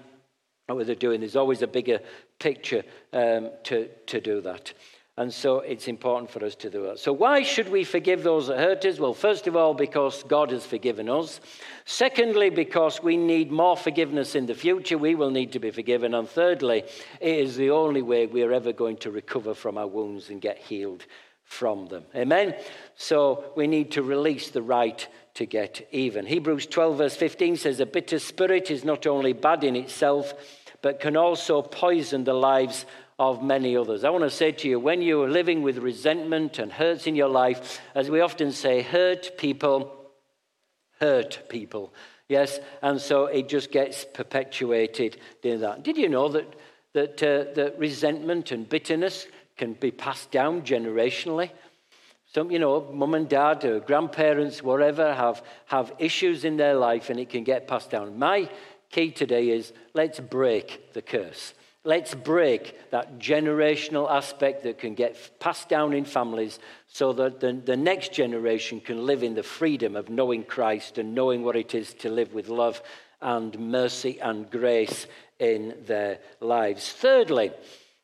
what 0.68 0.86
they're 0.86 0.96
doing. 0.96 1.20
There's 1.20 1.36
always 1.36 1.62
a 1.62 1.68
bigger 1.68 2.00
picture 2.40 2.84
um, 3.12 3.50
to, 3.64 3.90
to 4.08 4.22
do 4.22 4.42
that. 4.42 4.74
And 5.16 5.32
so 5.32 5.60
it's 5.60 5.88
important 5.88 6.32
for 6.32 6.44
us 6.44 6.56
to 6.56 6.72
do 6.72 6.88
that. 6.88 6.98
So, 6.98 7.14
why 7.14 7.44
should 7.44 7.70
we 7.70 7.84
forgive 7.84 8.24
those 8.24 8.48
that 8.48 8.58
hurt 8.58 8.84
us? 8.84 8.98
Well, 8.98 9.14
first 9.14 9.46
of 9.46 9.56
all, 9.56 9.76
because 9.76 10.24
God 10.24 10.50
has 10.50 10.66
forgiven 10.66 11.08
us. 11.08 11.40
Secondly, 11.86 12.50
because 12.50 13.04
we 13.04 13.16
need 13.16 13.52
more 13.52 13.78
forgiveness 13.78 14.34
in 14.34 14.48
the 14.48 14.56
future. 14.56 14.98
We 14.98 15.14
will 15.14 15.30
need 15.30 15.52
to 15.52 15.60
be 15.60 15.70
forgiven. 15.70 16.16
And 16.16 16.28
thirdly, 16.28 16.84
it 17.22 17.40
is 17.40 17.56
the 17.56 17.70
only 17.70 18.02
way 18.02 18.26
we 18.26 18.42
are 18.42 18.52
ever 18.52 18.74
going 18.74 18.98
to 18.98 19.12
recover 19.12 19.54
from 19.54 19.78
our 19.78 19.86
wounds 19.86 20.32
and 20.32 20.42
get 20.42 20.58
healed 20.58 21.06
from 21.44 21.86
them. 21.86 22.06
Amen? 22.16 22.56
So, 22.96 23.52
we 23.56 23.68
need 23.68 23.92
to 23.92 24.02
release 24.02 24.50
the 24.50 24.64
right 24.64 25.08
to 25.36 25.46
get 25.46 25.88
even. 25.92 26.26
Hebrews 26.26 26.66
12, 26.66 26.98
verse 26.98 27.16
15 27.16 27.58
says, 27.58 27.80
A 27.80 27.86
bitter 27.86 28.18
spirit 28.18 28.72
is 28.72 28.84
not 28.84 29.06
only 29.06 29.34
bad 29.34 29.64
in 29.64 29.76
itself, 29.76 30.34
but 30.82 31.00
can 31.00 31.16
also 31.16 31.62
poison 31.62 32.24
the 32.24 32.34
lives 32.34 32.86
of 33.20 33.44
many 33.44 33.78
others. 33.78 34.04
I 34.04 34.10
want 34.10 34.24
to 34.24 34.30
say 34.30 34.52
to 34.52 34.68
you, 34.68 34.80
when 34.80 35.02
you 35.02 35.22
are 35.24 35.30
living 35.30 35.62
with 35.62 35.78
resentment 35.78 36.60
and 36.60 36.72
hurts 36.72 37.08
in 37.08 37.16
your 37.16 37.30
life, 37.30 37.80
as 37.96 38.10
we 38.10 38.22
often 38.22 38.52
say, 38.52 38.82
hurt 38.82 39.38
people 39.38 40.04
hurt 41.04 41.50
people. 41.50 41.94
Yes, 42.30 42.60
and 42.82 43.00
so 43.00 43.26
it 43.26 43.50
just 43.50 43.72
gets 43.72 44.06
perpetuated 44.06 45.18
in 45.44 45.60
that. 45.62 45.84
Did 45.84 45.98
you 45.98 46.08
know 46.08 46.30
that, 46.30 46.56
that, 46.94 47.22
uh, 47.22 47.54
that 47.56 47.78
resentment 47.78 48.52
and 48.52 48.68
bitterness 48.68 49.28
can 49.58 49.74
be 49.74 49.92
passed 49.92 50.32
down 50.32 50.62
generationally? 50.62 51.52
Some, 52.34 52.50
you 52.50 52.58
know, 52.58 52.90
mum 52.94 53.14
and 53.14 53.28
dad 53.28 53.66
or 53.66 53.82
grandparents, 53.82 54.64
whatever, 54.64 55.14
have, 55.14 55.44
have 55.66 55.92
issues 56.00 56.46
in 56.46 56.56
their 56.58 56.76
life 56.76 57.10
and 57.10 57.20
it 57.20 57.30
can 57.30 57.44
get 57.44 57.68
passed 57.68 57.92
down. 57.92 58.18
My 58.18 58.50
key 58.90 59.12
today 59.12 59.50
is 59.50 59.74
let's 59.94 60.20
break 60.20 60.94
the 60.94 61.02
curse. 61.02 61.54
Let's 61.86 62.16
break 62.16 62.92
that 62.92 63.20
generational 63.20 64.10
aspect 64.10 64.64
that 64.64 64.78
can 64.78 64.96
get 64.96 65.40
passed 65.40 65.68
down 65.68 65.94
in 65.94 66.06
families 66.06 66.60
so 66.88 67.12
that 67.14 67.42
the, 67.42 67.52
the 67.52 67.76
next 67.76 68.14
generation 68.14 68.80
can 68.80 69.06
live 69.06 69.22
in 69.22 69.36
the 69.36 69.44
freedom 69.44 69.98
of 69.98 70.10
knowing 70.10 70.46
Christ 70.46 70.98
and 70.98 71.14
knowing 71.14 71.44
what 71.44 71.58
it 71.58 71.76
is 71.76 71.94
to 71.96 72.10
live 72.10 72.34
with 72.34 72.48
love 72.48 72.82
and 73.22 73.60
mercy 73.60 74.18
and 74.22 74.50
grace 74.50 75.08
in 75.40 75.76
their 75.86 76.20
lives. 76.40 76.90
Thirdly, 76.90 77.52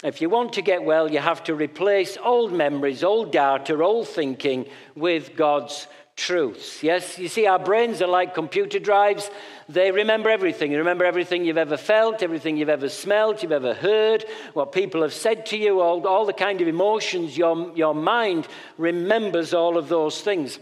if 0.04 0.22
you 0.22 0.30
want 0.30 0.54
to 0.54 0.62
get 0.62 0.84
well, 0.84 1.10
you 1.10 1.20
have 1.20 1.44
to 1.46 1.56
replace 1.56 2.18
old 2.22 2.52
memories, 2.52 3.04
old 3.04 3.32
data, 3.32 3.82
old 3.82 4.10
thinking 4.10 4.66
with 4.96 5.38
God's 5.38 5.88
truths. 6.20 6.84
Yes, 6.84 7.18
you 7.18 7.30
see, 7.30 7.48
our 7.48 7.58
brains 7.58 8.02
are 8.02 8.08
like 8.08 8.36
computer 8.36 8.78
drives. 8.78 9.32
They 9.70 9.90
remember 9.92 10.30
everything. 10.30 10.72
You 10.72 10.80
remember 10.80 11.06
everything 11.06 11.46
you've 11.46 11.58
ever 11.58 11.78
felt, 11.78 12.22
everything 12.22 12.58
you've 12.58 12.68
ever 12.68 12.90
smelled, 12.90 13.42
you've 13.42 13.54
ever 13.54 13.74
heard, 13.74 14.26
what 14.54 14.74
people 14.74 15.02
have 15.02 15.14
said 15.14 15.46
to 15.48 15.58
you, 15.58 15.80
all, 15.80 16.06
all 16.06 16.26
the 16.26 16.34
kind 16.34 16.60
of 16.60 16.68
emotions. 16.68 17.38
Your, 17.38 17.72
your 17.74 17.96
mind 17.96 18.48
remembers 18.78 19.54
all 19.54 19.78
of 19.78 19.88
those 19.88 20.22
things. 20.22 20.60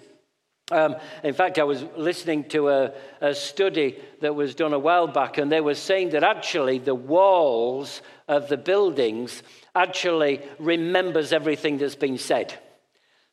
Um, 0.70 0.96
in 1.24 1.34
fact, 1.34 1.58
I 1.58 1.64
was 1.64 1.84
listening 1.96 2.44
to 2.50 2.70
a, 2.70 2.94
a 3.20 3.34
study 3.34 3.98
that 4.22 4.36
was 4.36 4.54
done 4.54 4.74
a 4.74 4.80
while 4.80 5.08
back, 5.08 5.38
and 5.38 5.52
they 5.52 5.62
were 5.62 5.76
saying 5.76 6.12
that 6.12 6.24
actually 6.24 6.78
the 6.78 6.94
walls 6.94 8.02
of 8.28 8.48
the 8.48 8.58
buildings 8.58 9.42
actually 9.74 10.42
remembers 10.60 11.34
everything 11.34 11.80
that's 11.80 11.96
been 11.96 12.18
said. 12.20 12.54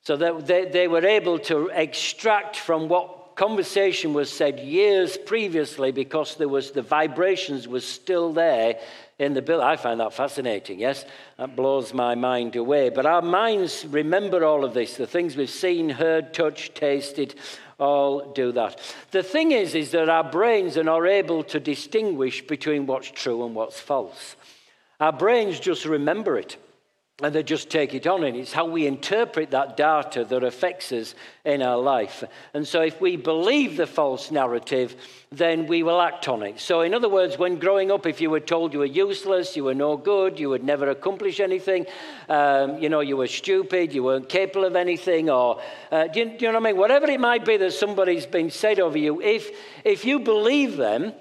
So 0.04 0.16
that 0.16 0.46
they, 0.46 0.66
they 0.66 0.88
were 0.88 1.04
able 1.04 1.38
to 1.40 1.68
extract 1.68 2.56
from 2.56 2.88
what 2.88 3.36
conversation 3.36 4.12
was 4.12 4.30
said 4.30 4.60
years 4.60 5.16
previously 5.16 5.92
because 5.92 6.36
there 6.36 6.48
was 6.48 6.70
the 6.70 6.82
vibrations 6.82 7.66
was 7.66 7.86
still 7.86 8.32
there 8.32 8.78
in 9.18 9.34
the 9.34 9.42
bill. 9.42 9.62
I 9.62 9.76
find 9.76 10.00
that 10.00 10.12
fascinating, 10.12 10.78
yes? 10.78 11.04
That 11.38 11.56
blows 11.56 11.94
my 11.94 12.14
mind 12.14 12.56
away. 12.56 12.90
But 12.90 13.06
our 13.06 13.22
minds 13.22 13.86
remember 13.86 14.44
all 14.44 14.64
of 14.64 14.74
this 14.74 14.96
the 14.96 15.06
things 15.06 15.36
we've 15.36 15.50
seen, 15.50 15.88
heard, 15.88 16.34
touched, 16.34 16.74
tasted, 16.74 17.34
all 17.78 18.32
do 18.32 18.52
that. 18.52 18.80
The 19.10 19.22
thing 19.22 19.52
is, 19.52 19.74
is 19.74 19.90
that 19.92 20.08
our 20.08 20.30
brains 20.30 20.76
are 20.76 20.84
not 20.84 21.04
able 21.04 21.42
to 21.44 21.58
distinguish 21.58 22.46
between 22.46 22.86
what's 22.86 23.10
true 23.10 23.44
and 23.44 23.54
what's 23.54 23.80
false. 23.80 24.36
Our 25.00 25.12
brains 25.12 25.58
just 25.58 25.84
remember 25.84 26.38
it 26.38 26.56
and 27.22 27.32
they 27.32 27.44
just 27.44 27.70
take 27.70 27.94
it 27.94 28.08
on. 28.08 28.24
And 28.24 28.36
it's 28.36 28.52
how 28.52 28.66
we 28.66 28.88
interpret 28.88 29.52
that 29.52 29.76
data 29.76 30.24
that 30.24 30.42
affects 30.42 30.90
us 30.90 31.14
in 31.44 31.62
our 31.62 31.78
life. 31.78 32.24
And 32.54 32.66
so, 32.66 32.82
if 32.82 33.00
we 33.00 33.16
believe 33.16 33.76
the 33.76 33.86
false 33.86 34.32
narrative, 34.32 34.96
then 35.30 35.68
we 35.68 35.84
will 35.84 36.00
act 36.00 36.26
on 36.26 36.42
it. 36.42 36.58
So, 36.58 36.80
in 36.80 36.92
other 36.92 37.08
words, 37.08 37.38
when 37.38 37.60
growing 37.60 37.92
up, 37.92 38.04
if 38.04 38.20
you 38.20 38.30
were 38.30 38.40
told 38.40 38.72
you 38.72 38.80
were 38.80 38.84
useless, 38.84 39.54
you 39.54 39.62
were 39.62 39.74
no 39.74 39.96
good, 39.96 40.40
you 40.40 40.50
would 40.50 40.64
never 40.64 40.90
accomplish 40.90 41.38
anything, 41.38 41.86
um, 42.28 42.78
you 42.78 42.88
know, 42.88 43.00
you 43.00 43.16
were 43.16 43.28
stupid, 43.28 43.94
you 43.94 44.02
weren't 44.02 44.28
capable 44.28 44.64
of 44.64 44.74
anything, 44.74 45.30
or 45.30 45.60
uh, 45.92 46.08
do, 46.08 46.18
you, 46.18 46.26
do 46.26 46.32
you 46.32 46.52
know 46.52 46.58
what 46.58 46.66
I 46.66 46.72
mean? 46.72 46.80
Whatever 46.80 47.06
it 47.06 47.20
might 47.20 47.44
be 47.44 47.56
that 47.58 47.72
somebody's 47.74 48.26
been 48.26 48.50
said 48.50 48.80
over 48.80 48.98
you, 48.98 49.22
if, 49.22 49.50
if 49.84 50.04
you 50.04 50.18
believe 50.18 50.76
them, 50.76 51.12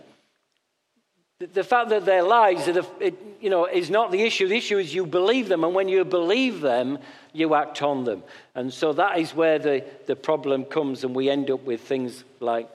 the 1.53 1.63
fact 1.63 1.89
that 1.89 2.05
they're 2.05 2.23
lies 2.23 2.67
it, 2.67 3.15
you 3.41 3.49
know, 3.49 3.65
is 3.65 3.89
not 3.89 4.11
the 4.11 4.21
issue. 4.21 4.47
The 4.47 4.57
issue 4.57 4.77
is 4.77 4.93
you 4.93 5.05
believe 5.05 5.49
them, 5.49 5.63
and 5.63 5.73
when 5.73 5.89
you 5.89 6.05
believe 6.05 6.61
them, 6.61 6.99
you 7.33 7.55
act 7.55 7.81
on 7.81 8.03
them. 8.03 8.23
And 8.55 8.71
so 8.71 8.93
that 8.93 9.19
is 9.19 9.35
where 9.35 9.59
the, 9.59 9.83
the 10.05 10.15
problem 10.15 10.65
comes, 10.65 11.03
and 11.03 11.15
we 11.15 11.29
end 11.29 11.49
up 11.49 11.63
with 11.63 11.81
things 11.81 12.23
like 12.39 12.69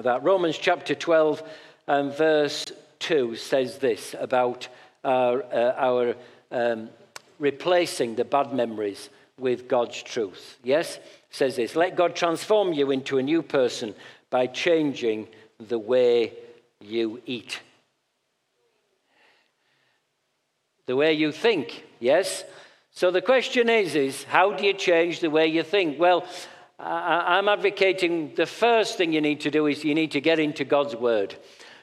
that. 0.00 0.22
Romans 0.22 0.58
chapter 0.58 0.94
12 0.94 1.42
and 1.86 2.12
verse 2.12 2.66
2 3.00 3.36
says 3.36 3.78
this 3.78 4.14
about 4.18 4.68
our, 5.04 5.42
uh, 5.52 5.74
our 5.76 6.14
um, 6.50 6.88
replacing 7.38 8.14
the 8.14 8.24
bad 8.24 8.52
memories 8.54 9.10
with 9.38 9.68
God's 9.68 10.02
truth. 10.02 10.58
Yes? 10.62 10.98
Says 11.30 11.56
this 11.56 11.76
Let 11.76 11.96
God 11.96 12.16
transform 12.16 12.72
you 12.72 12.90
into 12.90 13.18
a 13.18 13.22
new 13.22 13.42
person 13.42 13.94
by 14.30 14.46
changing 14.46 15.28
the 15.58 15.78
way 15.78 16.32
you 16.80 17.20
eat 17.26 17.60
the 20.86 20.96
way 20.96 21.12
you 21.12 21.32
think, 21.32 21.84
yes? 22.00 22.44
So 22.90 23.10
the 23.10 23.22
question 23.22 23.68
is, 23.68 23.94
is 23.94 24.24
how 24.24 24.52
do 24.52 24.64
you 24.64 24.74
change 24.74 25.20
the 25.20 25.30
way 25.30 25.46
you 25.46 25.62
think? 25.62 25.98
Well, 25.98 26.26
I'm 26.78 27.48
advocating 27.48 28.34
the 28.34 28.46
first 28.46 28.96
thing 28.96 29.12
you 29.12 29.20
need 29.20 29.40
to 29.42 29.50
do 29.50 29.66
is 29.66 29.84
you 29.84 29.94
need 29.94 30.10
to 30.12 30.20
get 30.20 30.38
into 30.38 30.64
God's 30.64 30.96
word. 30.96 31.36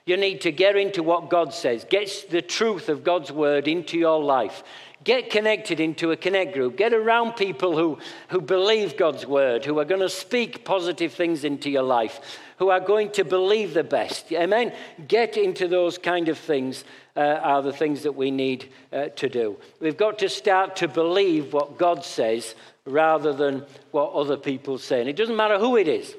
You 0.06 0.18
need 0.18 0.42
to 0.42 0.52
get 0.52 0.76
into 0.76 1.04
what 1.04 1.30
God 1.30 1.54
says. 1.54 1.86
Get 1.90 2.26
the 2.30 2.42
truth 2.42 2.90
of 2.90 3.04
God's 3.04 3.32
word 3.32 3.68
into 3.68 3.98
your 3.98 4.22
life. 4.22 4.64
Get 5.04 5.30
connected 5.30 5.80
into 5.80 6.12
a 6.12 6.18
connect 6.18 6.54
group. 6.54 6.76
Get 6.76 6.94
around 6.94 7.34
people 7.34 7.78
who, 7.78 8.00
who 8.28 8.42
believe 8.42 8.98
God's 8.98 9.26
word, 9.26 9.64
who 9.64 9.80
are 9.80 9.86
going 9.86 10.02
to 10.02 10.10
speak 10.10 10.66
positive 10.66 11.14
things 11.14 11.46
into 11.46 11.70
your 11.70 11.84
life, 11.84 12.20
who 12.60 12.70
are 12.70 12.80
going 12.80 13.10
to 13.12 13.24
believe 13.24 13.74
the 13.74 13.84
best. 13.84 14.32
Amen? 14.32 14.74
Get 15.08 15.38
into 15.38 15.68
those 15.68 15.98
kind 15.98 16.30
of 16.30 16.38
things 16.38 16.84
uh, 17.16 17.40
are 17.42 17.62
the 17.62 17.74
things 17.74 18.04
that 18.04 18.12
we 18.12 18.32
need 18.32 18.70
uh, 18.94 19.08
to 19.16 19.30
do. 19.30 19.58
We've 19.80 19.98
got 19.98 20.20
to 20.20 20.30
start 20.30 20.76
to 20.78 20.88
believe 20.88 21.54
what 21.54 21.78
God 21.78 22.04
says 22.04 22.56
rather 22.86 23.34
than 23.34 23.66
what 23.92 24.14
other 24.14 24.38
people 24.38 24.78
say. 24.78 25.00
And 25.00 25.10
it 25.10 25.16
doesn't 25.16 25.36
matter 25.36 25.58
who 25.58 25.78
it 25.78 25.88
is, 25.88 26.16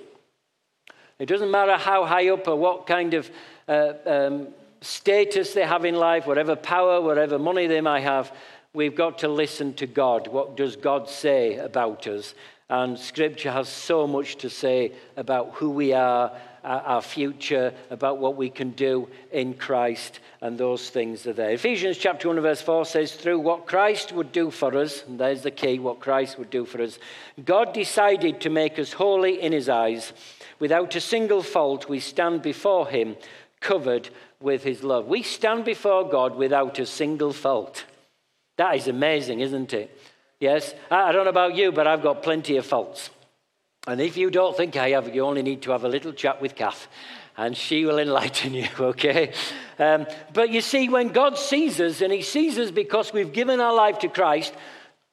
it 1.19 1.27
doesn't 1.27 1.51
matter 1.51 1.77
how 1.77 2.07
high 2.07 2.29
up 2.31 2.49
or 2.49 2.57
what 2.57 2.87
kind 2.87 3.15
of 3.15 3.31
uh, 3.69 3.93
um, 4.07 4.49
status 4.81 5.53
they 5.53 5.67
have 5.67 5.85
in 5.85 5.95
life, 5.95 6.27
whatever 6.27 6.57
power, 6.57 7.01
whatever 7.01 7.39
money 7.39 7.67
they 7.67 7.83
might 7.83 8.01
have. 8.01 8.35
We've 8.73 8.95
got 8.95 9.19
to 9.19 9.29
listen 9.29 9.75
to 9.75 9.87
God. 9.87 10.29
What 10.29 10.57
does 10.57 10.77
God 10.77 11.09
say 11.09 11.57
about 11.57 12.07
us? 12.07 12.35
And 12.71 12.97
Scripture 12.97 13.51
has 13.51 13.69
so 13.69 14.07
much 14.07 14.37
to 14.37 14.49
say 14.49 14.93
about 15.17 15.55
who 15.55 15.71
we 15.71 15.93
are 15.93 16.33
our 16.63 17.03
future, 17.03 17.73
about 17.91 18.19
what 18.19 18.37
we 18.37 18.51
can 18.51 18.71
do 18.71 19.09
in 19.33 19.55
Christ, 19.55 20.21
and 20.41 20.59
those 20.59 20.91
things 20.91 21.27
are 21.27 21.33
there. 21.33 21.51
Ephesians 21.51 21.97
chapter 21.97 22.29
1, 22.29 22.41
verse 22.41 22.63
4 22.63 22.85
says, 22.85 23.15
Through 23.15 23.41
what 23.41 23.67
Christ 23.67 24.13
would 24.13 24.31
do 24.31 24.51
for 24.51 24.77
us, 24.77 25.05
and 25.07 25.19
there's 25.19 25.43
the 25.43 25.51
key, 25.51 25.79
what 25.79 26.01
Christ 26.01 26.39
would 26.39 26.51
do 26.51 26.65
for 26.65 26.83
us, 26.83 26.99
God 27.45 27.73
decided 27.73 28.41
to 28.43 28.51
make 28.51 28.79
us 28.79 28.93
holy 28.93 29.41
in 29.41 29.53
his 29.53 29.69
eyes. 29.69 30.13
Without 30.59 30.95
a 30.95 31.01
single 31.01 31.43
fault, 31.43 31.89
we 31.89 31.99
stand 31.99 32.43
before 32.43 32.89
him 32.89 33.17
covered 33.61 34.11
with 34.41 34.63
his 34.63 34.83
love. 34.83 35.07
We 35.07 35.23
stand 35.23 35.65
before 35.65 36.09
God 36.09 36.37
without 36.37 36.79
a 36.79 36.87
single 36.87 37.33
fault. 37.33 37.85
That 38.59 38.77
is 38.77 38.89
amazing, 38.89 39.41
isn't 39.41 39.73
it? 39.73 39.97
Yes, 40.41 40.75
I 40.91 41.13
don't 41.13 41.25
know 41.25 41.31
about 41.31 41.55
you, 41.55 41.71
but 41.71 41.87
I've 41.87 42.03
got 42.03 42.23
plenty 42.23 42.57
of 42.57 42.65
faults. 42.65 43.11
And 43.87 44.01
if 44.01 44.17
you 44.17 44.31
don't 44.31 44.57
think 44.57 44.75
I 44.75 44.91
have, 44.91 45.15
you 45.15 45.23
only 45.25 45.43
need 45.43 45.61
to 45.63 45.71
have 45.71 45.85
a 45.85 45.89
little 45.89 46.13
chat 46.13 46.41
with 46.41 46.55
Kath, 46.55 46.89
and 47.37 47.55
she 47.55 47.85
will 47.85 47.99
enlighten 47.99 48.55
you, 48.55 48.69
okay? 48.81 49.35
Um, 49.79 50.07
but 50.33 50.49
you 50.49 50.63
see, 50.63 50.89
when 50.89 51.09
God 51.09 51.37
sees 51.37 51.79
us, 51.79 52.01
and 52.01 52.11
He 52.11 52.23
sees 52.23 52.59
us 52.59 52.71
because 52.71 53.13
we've 53.13 53.35
given 53.35 53.61
our 53.61 53.75
life 53.75 53.99
to 54.01 54.09
Christ, 54.09 54.55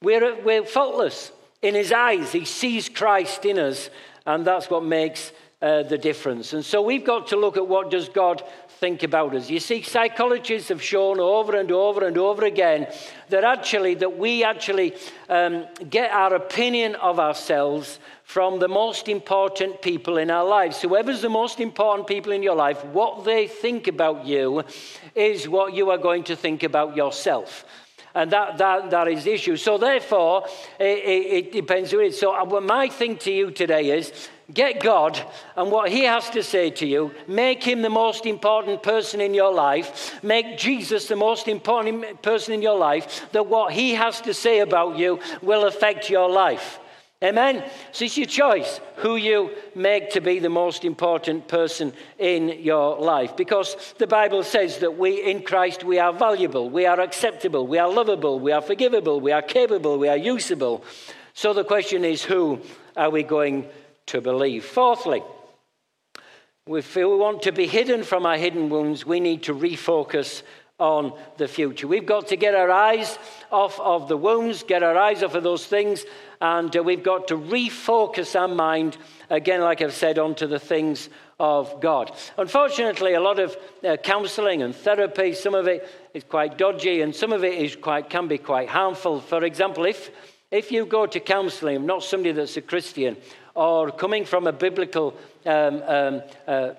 we're, 0.02 0.40
we're 0.42 0.64
faultless. 0.64 1.30
In 1.60 1.74
His 1.74 1.92
eyes, 1.92 2.32
He 2.32 2.46
sees 2.46 2.88
Christ 2.88 3.44
in 3.44 3.58
us, 3.58 3.90
and 4.24 4.46
that's 4.46 4.70
what 4.70 4.82
makes 4.82 5.32
uh, 5.60 5.82
the 5.82 5.98
difference. 5.98 6.54
And 6.54 6.64
so 6.64 6.80
we've 6.80 7.04
got 7.04 7.28
to 7.28 7.36
look 7.36 7.58
at 7.58 7.68
what 7.68 7.90
does 7.90 8.08
God 8.08 8.42
think 8.78 9.02
about 9.02 9.34
us. 9.34 9.50
You 9.50 9.58
see, 9.58 9.82
psychologists 9.82 10.68
have 10.68 10.82
shown 10.82 11.18
over 11.18 11.56
and 11.56 11.70
over 11.72 12.06
and 12.06 12.16
over 12.16 12.44
again 12.44 12.86
that 13.28 13.42
actually 13.42 13.94
that 13.94 14.16
we 14.16 14.44
actually 14.44 14.94
um, 15.28 15.66
get 15.90 16.12
our 16.12 16.34
opinion 16.34 16.94
of 16.96 17.18
ourselves 17.18 17.98
from 18.22 18.60
the 18.60 18.68
most 18.68 19.08
important 19.08 19.82
people 19.82 20.18
in 20.18 20.30
our 20.30 20.44
lives. 20.44 20.80
Whoever's 20.80 21.22
the 21.22 21.28
most 21.28 21.60
important 21.60 22.06
people 22.06 22.32
in 22.32 22.42
your 22.42 22.54
life, 22.54 22.84
what 22.86 23.24
they 23.24 23.48
think 23.48 23.88
about 23.88 24.26
you 24.26 24.62
is 25.14 25.48
what 25.48 25.74
you 25.74 25.90
are 25.90 25.98
going 25.98 26.24
to 26.24 26.36
think 26.36 26.62
about 26.62 26.94
yourself. 26.94 27.64
And 28.14 28.30
that, 28.30 28.58
that, 28.58 28.90
that 28.90 29.08
is 29.08 29.24
the 29.24 29.32
issue. 29.32 29.56
So, 29.56 29.78
therefore, 29.78 30.44
it, 30.78 30.84
it, 30.84 31.26
it 31.36 31.52
depends 31.52 31.90
who 31.90 32.00
it 32.00 32.08
is. 32.08 32.18
So, 32.18 32.34
uh, 32.34 32.60
my 32.60 32.88
thing 32.88 33.16
to 33.18 33.30
you 33.30 33.50
today 33.50 33.90
is 33.90 34.28
get 34.52 34.80
God 34.82 35.20
and 35.56 35.70
what 35.70 35.90
He 35.90 36.04
has 36.04 36.30
to 36.30 36.42
say 36.42 36.70
to 36.70 36.86
you. 36.86 37.12
Make 37.26 37.62
Him 37.62 37.82
the 37.82 37.90
most 37.90 38.26
important 38.26 38.82
person 38.82 39.20
in 39.20 39.34
your 39.34 39.52
life. 39.52 40.22
Make 40.22 40.58
Jesus 40.58 41.08
the 41.08 41.16
most 41.16 41.48
important 41.48 42.22
person 42.22 42.54
in 42.54 42.62
your 42.62 42.78
life. 42.78 43.30
That 43.32 43.46
what 43.46 43.72
He 43.72 43.94
has 43.94 44.20
to 44.22 44.34
say 44.34 44.60
about 44.60 44.98
you 44.98 45.20
will 45.42 45.66
affect 45.66 46.10
your 46.10 46.30
life. 46.30 46.78
Amen? 47.20 47.68
So 47.90 48.04
it's 48.04 48.16
your 48.16 48.28
choice 48.28 48.80
who 48.96 49.16
you 49.16 49.50
make 49.74 50.10
to 50.10 50.20
be 50.20 50.38
the 50.38 50.48
most 50.48 50.84
important 50.84 51.48
person 51.48 51.92
in 52.16 52.60
your 52.60 52.96
life. 53.00 53.36
Because 53.36 53.94
the 53.98 54.06
Bible 54.06 54.44
says 54.44 54.78
that 54.78 54.96
we, 54.96 55.24
in 55.28 55.42
Christ, 55.42 55.82
we 55.82 55.98
are 55.98 56.12
valuable, 56.12 56.70
we 56.70 56.86
are 56.86 57.00
acceptable, 57.00 57.66
we 57.66 57.78
are 57.78 57.88
lovable, 57.88 58.38
we 58.38 58.52
are 58.52 58.62
forgivable, 58.62 59.20
we 59.20 59.32
are 59.32 59.42
capable, 59.42 59.98
we 59.98 60.08
are 60.08 60.16
usable. 60.16 60.84
So 61.34 61.52
the 61.52 61.64
question 61.64 62.04
is, 62.04 62.22
who 62.22 62.60
are 62.96 63.10
we 63.10 63.24
going 63.24 63.68
to 64.08 64.20
believe? 64.20 64.64
Fourthly, 64.64 65.22
if 66.66 66.96
we 66.96 67.04
want 67.04 67.42
to 67.42 67.52
be 67.52 67.66
hidden 67.66 68.02
from 68.02 68.26
our 68.26 68.36
hidden 68.36 68.68
wounds, 68.68 69.06
we 69.06 69.20
need 69.20 69.44
to 69.44 69.54
refocus 69.54 70.42
on 70.78 71.12
the 71.38 71.48
future. 71.48 71.88
We've 71.88 72.06
got 72.06 72.28
to 72.28 72.36
get 72.36 72.54
our 72.54 72.70
eyes 72.70 73.18
off 73.50 73.80
of 73.80 74.06
the 74.06 74.16
wounds, 74.16 74.62
get 74.62 74.82
our 74.82 74.96
eyes 74.96 75.22
off 75.22 75.34
of 75.34 75.42
those 75.42 75.66
things, 75.66 76.04
and 76.40 76.74
uh, 76.76 76.82
we've 76.82 77.02
got 77.02 77.28
to 77.28 77.36
refocus 77.36 78.38
our 78.38 78.46
mind, 78.46 78.96
again, 79.28 79.60
like 79.60 79.82
I've 79.82 79.94
said, 79.94 80.18
onto 80.18 80.46
the 80.46 80.60
things 80.60 81.08
of 81.40 81.80
God. 81.80 82.12
Unfortunately, 82.36 83.14
a 83.14 83.20
lot 83.20 83.40
of 83.40 83.56
uh, 83.84 83.96
counseling 83.96 84.62
and 84.62 84.74
therapy, 84.74 85.32
some 85.32 85.54
of 85.54 85.66
it 85.66 85.88
is 86.14 86.22
quite 86.22 86.58
dodgy, 86.58 87.00
and 87.00 87.14
some 87.14 87.32
of 87.32 87.42
it 87.42 87.54
is 87.54 87.74
quite, 87.74 88.08
can 88.08 88.28
be 88.28 88.38
quite 88.38 88.68
harmful. 88.68 89.20
For 89.20 89.42
example, 89.42 89.84
if, 89.84 90.10
if 90.52 90.70
you 90.70 90.86
go 90.86 91.06
to 91.06 91.18
counseling, 91.18 91.86
not 91.86 92.04
somebody 92.04 92.32
that's 92.32 92.56
a 92.56 92.62
Christian, 92.62 93.16
or 93.58 93.90
coming 93.90 94.24
from 94.24 94.46
a 94.46 94.52
biblical 94.52 95.16
um, 95.44 95.82
um, 95.86 96.22
uh, 96.46 96.70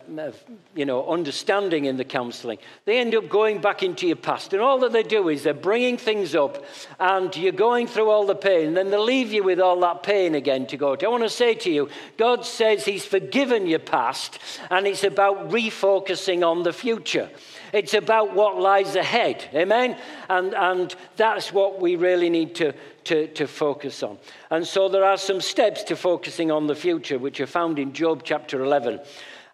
you 0.76 0.86
know, 0.86 1.10
understanding 1.10 1.86
in 1.86 1.98
the 1.98 2.06
counseling. 2.06 2.58
They 2.86 3.00
end 3.00 3.16
up 3.16 3.28
going 3.28 3.60
back 3.60 3.84
into 3.84 4.08
your 4.08 4.16
past. 4.16 4.54
And 4.54 4.62
all 4.62 4.80
that 4.80 4.94
they 4.94 5.04
do 5.04 5.28
is 5.28 5.44
they're 5.44 5.54
bringing 5.54 5.98
things 5.98 6.36
up 6.36 6.64
and 7.00 7.36
you're 7.36 7.52
going 7.52 7.88
through 7.88 8.10
all 8.10 8.26
the 8.26 8.36
pain. 8.36 8.68
And 8.68 8.78
then 8.78 8.92
they 8.92 8.98
leave 8.98 9.34
you 9.34 9.44
with 9.44 9.60
all 9.60 9.80
that 9.82 10.04
pain 10.04 10.36
again 10.36 10.68
to 10.68 10.78
go 10.78 10.96
to. 10.96 11.06
I 11.06 11.10
want 11.10 11.24
to 11.24 11.30
say 11.30 11.54
to 11.56 11.72
you, 11.72 11.90
God 12.18 12.46
says 12.46 12.86
He's 12.86 13.06
forgiven 13.06 13.68
your 13.68 13.80
past 13.80 14.40
and 14.70 14.88
it's 14.88 15.04
about 15.04 15.50
refocusing 15.50 16.48
on 16.48 16.64
the 16.64 16.74
future. 16.74 17.30
It's 17.74 17.94
about 17.94 18.34
what 18.34 18.60
lies 18.60 18.96
ahead. 18.96 19.46
Amen? 19.54 19.98
And, 20.30 20.54
and 20.54 20.96
that's 21.18 21.52
what 21.52 21.82
we 21.82 21.96
really 21.96 22.30
need 22.30 22.56
to, 22.56 22.74
to, 23.10 23.28
to 23.28 23.48
focus 23.48 24.04
on. 24.04 24.20
And 24.52 24.66
so 24.68 24.88
there 24.88 25.04
are 25.04 25.18
some 25.18 25.42
steps 25.42 25.84
to 25.86 25.96
focusing 25.96 26.52
on 26.52 26.68
the 26.68 26.76
future, 26.76 27.18
which 27.18 27.42
are 27.42 27.48
found 27.48 27.80
in 27.80 27.92
Job 27.92 28.22
chapter 28.24 28.64
11. 28.64 29.00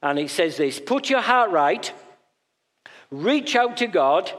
And 0.04 0.20
he 0.20 0.28
says 0.28 0.58
this 0.58 0.78
Put 0.78 1.10
your 1.10 1.22
heart 1.22 1.52
right, 1.52 1.90
reach 3.12 3.56
out 3.56 3.78
to 3.78 3.88
God, 3.88 4.30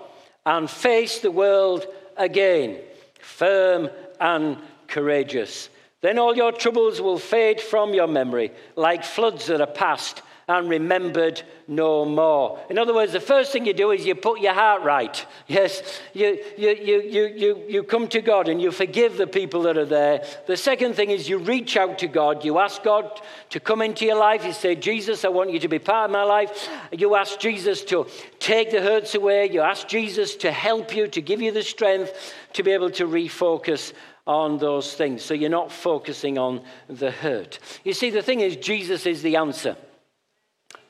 and 0.45 0.69
face 0.69 1.21
the 1.21 1.31
world 1.31 1.87
again, 2.19 2.79
firm 3.19 3.89
and 4.21 4.59
courageous. 4.87 5.71
Then 6.03 6.19
all 6.19 6.37
your 6.37 6.53
troubles 6.53 7.01
will 7.01 7.19
fade 7.19 7.59
from 7.59 7.95
your 7.95 8.07
memory 8.07 8.53
like 8.77 9.03
floods 9.03 9.47
that 9.47 9.63
are 9.63 9.67
past 9.67 10.21
and 10.49 10.69
remembered 10.69 11.43
no 11.67 12.05
more. 12.05 12.61
In 12.71 12.79
other 12.79 12.95
words, 12.95 13.13
the 13.13 13.21
first 13.21 13.51
thing 13.53 13.67
you 13.67 13.75
do 13.75 13.91
is 13.91 14.07
you 14.07 14.15
put 14.15 14.41
your 14.41 14.53
heart 14.55 14.83
right. 14.83 15.27
Yes, 15.49 16.01
you, 16.15 16.39
you, 16.57 16.69
you, 16.71 17.03
you, 17.03 17.27
you, 17.27 17.65
you 17.69 17.83
come 17.83 18.07
to 18.09 18.21
God 18.21 18.49
and 18.49 18.63
you 18.63 18.71
forgive 18.71 19.17
the 19.17 19.27
people 19.27 19.63
that 19.63 19.77
are 19.77 19.85
there. 19.85 20.25
The 20.47 20.57
second 20.57 20.95
thing 20.95 21.11
is 21.11 21.29
you 21.29 21.39
reach 21.39 21.77
out 21.77 21.99
to 21.99 22.07
God. 22.07 22.45
You 22.45 22.59
ask 22.61 22.85
God 22.85 23.21
to 23.51 23.59
come 23.59 23.83
into 23.83 24.05
your 24.05 24.19
life. 24.19 24.45
You 24.45 24.53
say, 24.53 24.77
Jesus, 24.77 25.25
I 25.25 25.29
want 25.29 25.51
you 25.51 25.59
to 25.59 25.69
be 25.69 25.81
part 25.81 26.11
of 26.11 26.13
my 26.13 26.23
life. 26.23 26.69
You 26.93 27.17
ask 27.17 27.41
Jesus 27.41 27.83
to 27.87 28.07
take 28.39 28.71
the 28.71 28.81
hurts 28.81 29.17
away. 29.17 29.51
You 29.51 29.63
ask 29.63 29.89
Jesus 29.89 30.37
to 30.37 30.53
help 30.53 30.95
you, 30.95 31.09
to 31.09 31.21
give 31.21 31.43
you 31.43 31.51
the 31.51 31.63
strength 31.63 32.35
to 32.53 32.63
be 32.63 32.71
able 32.71 32.91
to 32.91 33.07
refocus 33.07 33.93
on 34.29 34.59
those 34.59 34.95
things. 34.95 35.25
So 35.25 35.35
you're 35.35 35.51
not 35.51 35.73
focusing 35.73 36.39
on 36.39 36.63
the 36.89 37.11
hurt. 37.11 37.59
You 37.83 37.95
see, 37.95 38.11
the 38.11 38.23
thing 38.23 38.41
is, 38.41 38.57
Jesus 38.57 39.07
is 39.07 39.23
the 39.23 39.37
answer. 39.37 39.77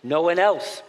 No 0.07 0.23
one 0.23 0.39
else. 0.39 0.83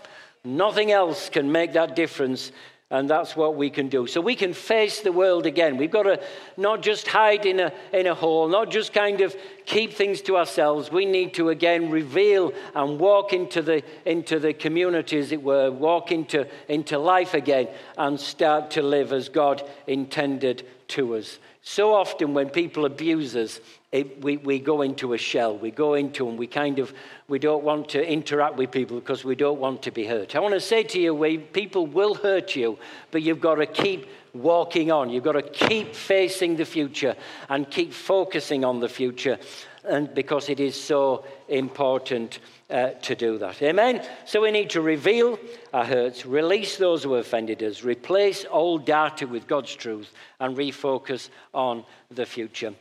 Nothing 0.44 0.92
else 0.92 1.30
can 1.30 1.52
make 1.52 1.74
that 1.74 1.96
difference. 1.96 2.52
And 2.90 3.10
that's 3.10 3.36
what 3.36 3.56
we 3.56 3.70
can 3.70 3.90
do. 3.90 4.08
So 4.08 4.22
we 4.22 4.36
can 4.36 4.54
face 4.54 5.02
the 5.02 5.12
world 5.12 5.46
again. 5.46 5.76
We've 5.76 5.92
got 5.92 6.04
to 6.04 6.24
not 6.56 6.82
just 6.82 7.06
hide 7.06 7.46
in 7.46 7.60
a, 7.60 7.74
in 7.92 8.08
a 8.08 8.14
hole, 8.14 8.48
not 8.48 8.72
just 8.72 8.94
kind 8.94 9.20
of 9.20 9.36
keep 9.66 9.92
things 9.92 10.22
to 10.22 10.38
ourselves. 10.38 10.90
We 10.90 11.06
need 11.06 11.34
to 11.34 11.50
again 11.50 11.90
reveal 11.90 12.54
and 12.74 12.98
walk 12.98 13.34
into 13.34 13.62
the, 13.62 13.84
into 14.06 14.40
the 14.40 14.54
community, 14.54 15.18
as 15.18 15.34
it 15.34 15.44
were, 15.44 15.70
walk 15.70 16.14
into, 16.14 16.48
into 16.70 16.98
life 16.98 17.34
again 17.34 17.68
and 17.98 18.18
start 18.18 18.72
to 18.72 18.82
live 18.82 19.12
as 19.12 19.28
God 19.28 19.68
intended 19.86 20.66
to 20.90 21.16
us. 21.16 21.40
So 21.64 21.94
often 21.94 22.34
when 22.34 22.50
people 22.50 22.86
abuse 22.86 23.36
us, 23.36 23.60
it, 23.92 24.22
we, 24.22 24.38
we 24.38 24.60
go 24.60 24.82
into 24.82 25.14
a 25.14 25.18
shell. 25.18 25.58
We 25.58 25.72
go 25.72 25.94
into 25.94 26.28
and 26.28 26.38
we 26.38 26.48
kind 26.48 26.80
of, 26.80 26.94
we 27.30 27.40
don't 27.40 27.64
want 27.64 27.90
to 27.90 28.06
interact 28.06 28.58
with 28.58 28.72
people 28.72 29.00
because 29.00 29.24
we 29.24 29.36
don't 29.36 29.60
want 29.60 29.82
to 29.84 29.92
be 29.92 30.06
hurt. 30.06 30.36
I 30.36 30.40
want 30.40 30.54
to 30.54 30.60
say 30.60 30.84
to 30.84 31.00
you, 31.00 31.16
we, 31.16 31.38
people 31.38 31.88
will 31.88 32.14
hurt 32.14 32.56
you, 32.56 32.78
but 33.12 33.22
you've 33.22 33.40
got 33.40 33.56
to 33.56 33.66
keep 33.66 34.08
walking 34.34 34.92
on. 34.92 35.10
You've 35.10 35.24
got 35.24 35.34
to 35.34 35.42
keep 35.42 35.96
facing 35.96 36.58
the 36.58 36.66
future 36.66 37.16
and 37.48 37.70
keep 37.70 37.94
focusing 37.94 38.66
on 38.66 38.82
the 38.82 38.90
future 38.90 39.40
and 39.88 40.14
because 40.14 40.50
it 40.50 40.60
is 40.60 40.80
so 40.80 41.24
important 41.48 42.40
uh, 42.70 42.90
to 43.02 43.16
do 43.16 43.38
that. 43.38 43.62
Amen? 43.62 44.06
So 44.26 44.42
we 44.42 44.52
need 44.52 44.70
to 44.72 44.82
reveal 44.82 45.40
our 45.74 45.86
hurts, 45.86 46.26
release 46.26 46.78
those 46.78 47.04
who 47.04 47.16
offended 47.16 47.64
us, 47.64 47.84
replace 47.84 48.46
old 48.50 48.86
data 48.86 49.26
with 49.26 49.48
God's 49.48 49.74
truth, 49.74 50.12
and 50.40 50.58
refocus 50.58 51.30
on 51.54 51.86
the 52.12 52.26
future. 52.26 52.74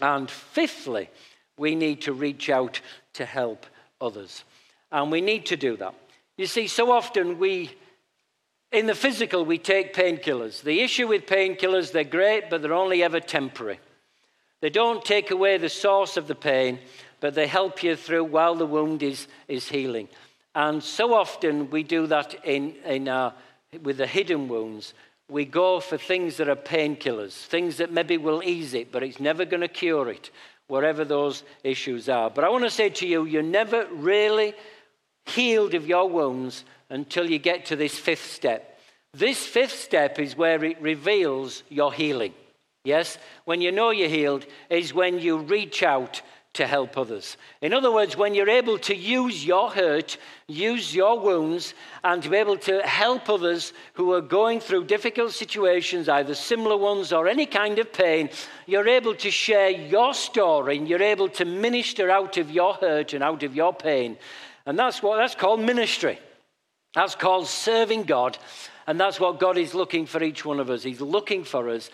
And 0.00 0.30
fifthly, 0.30 1.10
we 1.58 1.74
need 1.74 2.02
to 2.02 2.12
reach 2.12 2.50
out 2.50 2.80
to 3.14 3.24
help 3.24 3.66
others. 4.00 4.44
And 4.92 5.10
we 5.10 5.20
need 5.20 5.46
to 5.46 5.56
do 5.56 5.76
that. 5.78 5.94
You 6.36 6.46
see, 6.46 6.66
so 6.66 6.92
often 6.92 7.38
we, 7.38 7.70
in 8.72 8.86
the 8.86 8.94
physical, 8.94 9.44
we 9.44 9.58
take 9.58 9.94
painkillers. 9.94 10.62
The 10.62 10.80
issue 10.80 11.08
with 11.08 11.26
painkillers, 11.26 11.92
they're 11.92 12.04
great, 12.04 12.50
but 12.50 12.60
they're 12.60 12.74
only 12.74 13.02
ever 13.02 13.20
temporary. 13.20 13.80
They 14.60 14.70
don't 14.70 15.04
take 15.04 15.30
away 15.30 15.58
the 15.58 15.68
source 15.68 16.16
of 16.16 16.28
the 16.28 16.34
pain, 16.34 16.78
but 17.20 17.34
they 17.34 17.46
help 17.46 17.82
you 17.82 17.96
through 17.96 18.24
while 18.24 18.54
the 18.54 18.66
wound 18.66 19.02
is, 19.02 19.28
is 19.48 19.68
healing. 19.68 20.08
And 20.54 20.82
so 20.82 21.14
often 21.14 21.70
we 21.70 21.82
do 21.82 22.06
that 22.06 22.34
in, 22.44 22.74
in 22.84 23.08
our, 23.08 23.34
with 23.82 23.98
the 23.98 24.06
hidden 24.06 24.48
wounds. 24.48 24.94
We 25.28 25.44
go 25.44 25.80
for 25.80 25.98
things 25.98 26.36
that 26.36 26.48
are 26.48 26.56
painkillers, 26.56 27.32
things 27.32 27.78
that 27.78 27.92
maybe 27.92 28.16
will 28.16 28.42
ease 28.44 28.74
it, 28.74 28.92
but 28.92 29.02
it's 29.02 29.18
never 29.18 29.44
going 29.44 29.62
to 29.62 29.68
cure 29.68 30.08
it, 30.08 30.30
whatever 30.68 31.04
those 31.04 31.42
issues 31.64 32.08
are. 32.08 32.30
But 32.30 32.44
I 32.44 32.48
want 32.48 32.64
to 32.64 32.70
say 32.70 32.90
to 32.90 33.06
you, 33.06 33.24
you're 33.24 33.42
never 33.42 33.86
really 33.92 34.54
healed 35.26 35.74
of 35.74 35.86
your 35.86 36.08
wounds 36.08 36.64
until 36.90 37.28
you 37.28 37.38
get 37.38 37.66
to 37.66 37.76
this 37.76 37.98
fifth 37.98 38.30
step. 38.30 38.78
This 39.12 39.44
fifth 39.44 39.78
step 39.80 40.18
is 40.18 40.36
where 40.36 40.62
it 40.64 40.80
reveals 40.80 41.62
your 41.68 41.92
healing. 41.92 42.34
Yes? 42.84 43.18
When 43.46 43.60
you 43.60 43.72
know 43.72 43.90
you're 43.90 44.08
healed 44.08 44.46
is 44.70 44.94
when 44.94 45.18
you 45.18 45.38
reach 45.38 45.82
out 45.82 46.22
to 46.56 46.66
help 46.66 46.96
others. 46.98 47.36
In 47.60 47.72
other 47.72 47.92
words, 47.92 48.16
when 48.16 48.34
you're 48.34 48.48
able 48.48 48.78
to 48.80 48.94
use 48.94 49.44
your 49.44 49.70
hurt, 49.70 50.18
use 50.48 50.94
your 50.94 51.20
wounds, 51.20 51.74
and 52.02 52.22
to 52.22 52.28
be 52.28 52.36
able 52.36 52.56
to 52.58 52.80
help 52.80 53.28
others 53.28 53.72
who 53.94 54.12
are 54.12 54.20
going 54.20 54.60
through 54.60 54.84
difficult 54.84 55.32
situations, 55.32 56.08
either 56.08 56.34
similar 56.34 56.76
ones 56.76 57.12
or 57.12 57.28
any 57.28 57.46
kind 57.46 57.78
of 57.78 57.92
pain, 57.92 58.30
you're 58.66 58.88
able 58.88 59.14
to 59.14 59.30
share 59.30 59.70
your 59.70 60.14
story 60.14 60.78
and 60.78 60.88
you're 60.88 61.02
able 61.02 61.28
to 61.28 61.44
minister 61.44 62.10
out 62.10 62.36
of 62.36 62.50
your 62.50 62.74
hurt 62.74 63.12
and 63.12 63.22
out 63.22 63.42
of 63.42 63.54
your 63.54 63.74
pain. 63.74 64.16
And 64.64 64.78
that's 64.78 65.02
what 65.02 65.16
that's 65.16 65.34
called 65.34 65.60
ministry. 65.60 66.18
That's 66.94 67.14
called 67.14 67.46
serving 67.46 68.04
God. 68.04 68.38
And 68.86 68.98
that's 68.98 69.20
what 69.20 69.40
God 69.40 69.58
is 69.58 69.74
looking 69.74 70.06
for 70.06 70.22
each 70.22 70.44
one 70.44 70.60
of 70.60 70.70
us. 70.70 70.82
He's 70.82 71.00
looking 71.00 71.44
for 71.44 71.68
us 71.68 71.90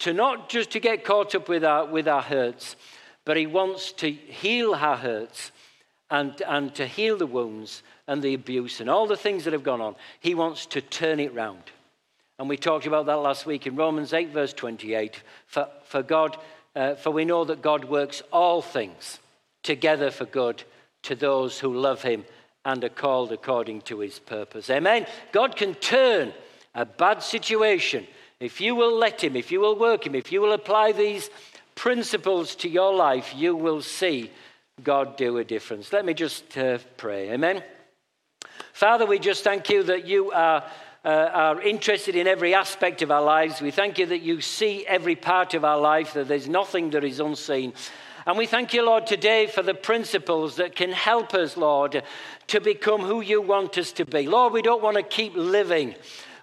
to 0.00 0.12
not 0.12 0.48
just 0.48 0.70
to 0.72 0.80
get 0.80 1.04
caught 1.04 1.34
up 1.34 1.48
with 1.48 1.64
our, 1.64 1.86
with 1.86 2.08
our 2.08 2.22
hurts, 2.22 2.76
but 3.24 3.36
he 3.36 3.46
wants 3.46 3.92
to 3.92 4.10
heal 4.10 4.74
our 4.74 4.96
hurts 4.96 5.52
and, 6.10 6.40
and 6.42 6.74
to 6.74 6.86
heal 6.86 7.16
the 7.16 7.26
wounds 7.26 7.82
and 8.06 8.22
the 8.22 8.34
abuse 8.34 8.80
and 8.80 8.90
all 8.90 9.06
the 9.06 9.16
things 9.16 9.44
that 9.44 9.52
have 9.52 9.62
gone 9.62 9.80
on. 9.80 9.96
He 10.20 10.34
wants 10.34 10.66
to 10.66 10.80
turn 10.80 11.20
it 11.20 11.34
round. 11.34 11.62
And 12.38 12.48
we 12.48 12.56
talked 12.56 12.86
about 12.86 13.06
that 13.06 13.16
last 13.16 13.46
week 13.46 13.66
in 13.66 13.76
Romans 13.76 14.12
8, 14.12 14.30
verse 14.30 14.52
28. 14.52 15.22
For, 15.46 15.68
for 15.84 16.02
God, 16.02 16.36
uh, 16.76 16.96
for 16.96 17.10
we 17.10 17.24
know 17.24 17.44
that 17.44 17.62
God 17.62 17.84
works 17.84 18.22
all 18.32 18.60
things 18.60 19.18
together 19.62 20.10
for 20.10 20.26
good 20.26 20.62
to 21.04 21.14
those 21.14 21.58
who 21.58 21.72
love 21.72 22.02
him 22.02 22.24
and 22.64 22.82
are 22.82 22.88
called 22.88 23.32
according 23.32 23.82
to 23.82 24.00
his 24.00 24.18
purpose. 24.18 24.68
Amen. 24.70 25.06
God 25.32 25.56
can 25.56 25.74
turn 25.74 26.32
a 26.74 26.84
bad 26.84 27.22
situation 27.22 28.06
if 28.40 28.60
you 28.60 28.74
will 28.74 28.96
let 28.96 29.22
him, 29.22 29.36
if 29.36 29.52
you 29.52 29.60
will 29.60 29.78
work 29.78 30.06
him, 30.06 30.14
if 30.14 30.32
you 30.32 30.40
will 30.40 30.52
apply 30.52 30.92
these 30.92 31.30
principles 31.74 32.54
to 32.56 32.68
your 32.68 32.94
life, 32.94 33.34
you 33.36 33.56
will 33.56 33.82
see 33.82 34.30
God 34.82 35.16
do 35.16 35.38
a 35.38 35.44
difference. 35.44 35.92
Let 35.92 36.04
me 36.04 36.14
just 36.14 36.56
uh, 36.58 36.78
pray. 36.96 37.30
Amen. 37.30 37.62
Father, 38.72 39.06
we 39.06 39.18
just 39.18 39.44
thank 39.44 39.68
you 39.70 39.84
that 39.84 40.06
you 40.06 40.32
are, 40.32 40.64
uh, 41.04 41.08
are 41.08 41.62
interested 41.62 42.16
in 42.16 42.26
every 42.26 42.54
aspect 42.54 43.02
of 43.02 43.10
our 43.10 43.22
lives. 43.22 43.60
We 43.60 43.70
thank 43.70 43.98
you 43.98 44.06
that 44.06 44.22
you 44.22 44.40
see 44.40 44.84
every 44.86 45.14
part 45.16 45.54
of 45.54 45.64
our 45.64 45.78
life, 45.78 46.14
that 46.14 46.28
there's 46.28 46.48
nothing 46.48 46.90
that 46.90 47.04
is 47.04 47.20
unseen. 47.20 47.72
And 48.26 48.38
we 48.38 48.46
thank 48.46 48.72
you, 48.72 48.84
Lord, 48.84 49.06
today 49.06 49.46
for 49.46 49.62
the 49.62 49.74
principles 49.74 50.56
that 50.56 50.74
can 50.74 50.92
help 50.92 51.34
us, 51.34 51.56
Lord, 51.56 52.02
to 52.46 52.60
become 52.60 53.02
who 53.02 53.20
you 53.20 53.42
want 53.42 53.76
us 53.76 53.92
to 53.92 54.06
be. 54.06 54.26
Lord, 54.26 54.52
we 54.52 54.62
don't 54.62 54.82
want 54.82 54.96
to 54.96 55.02
keep 55.02 55.36
living, 55.36 55.94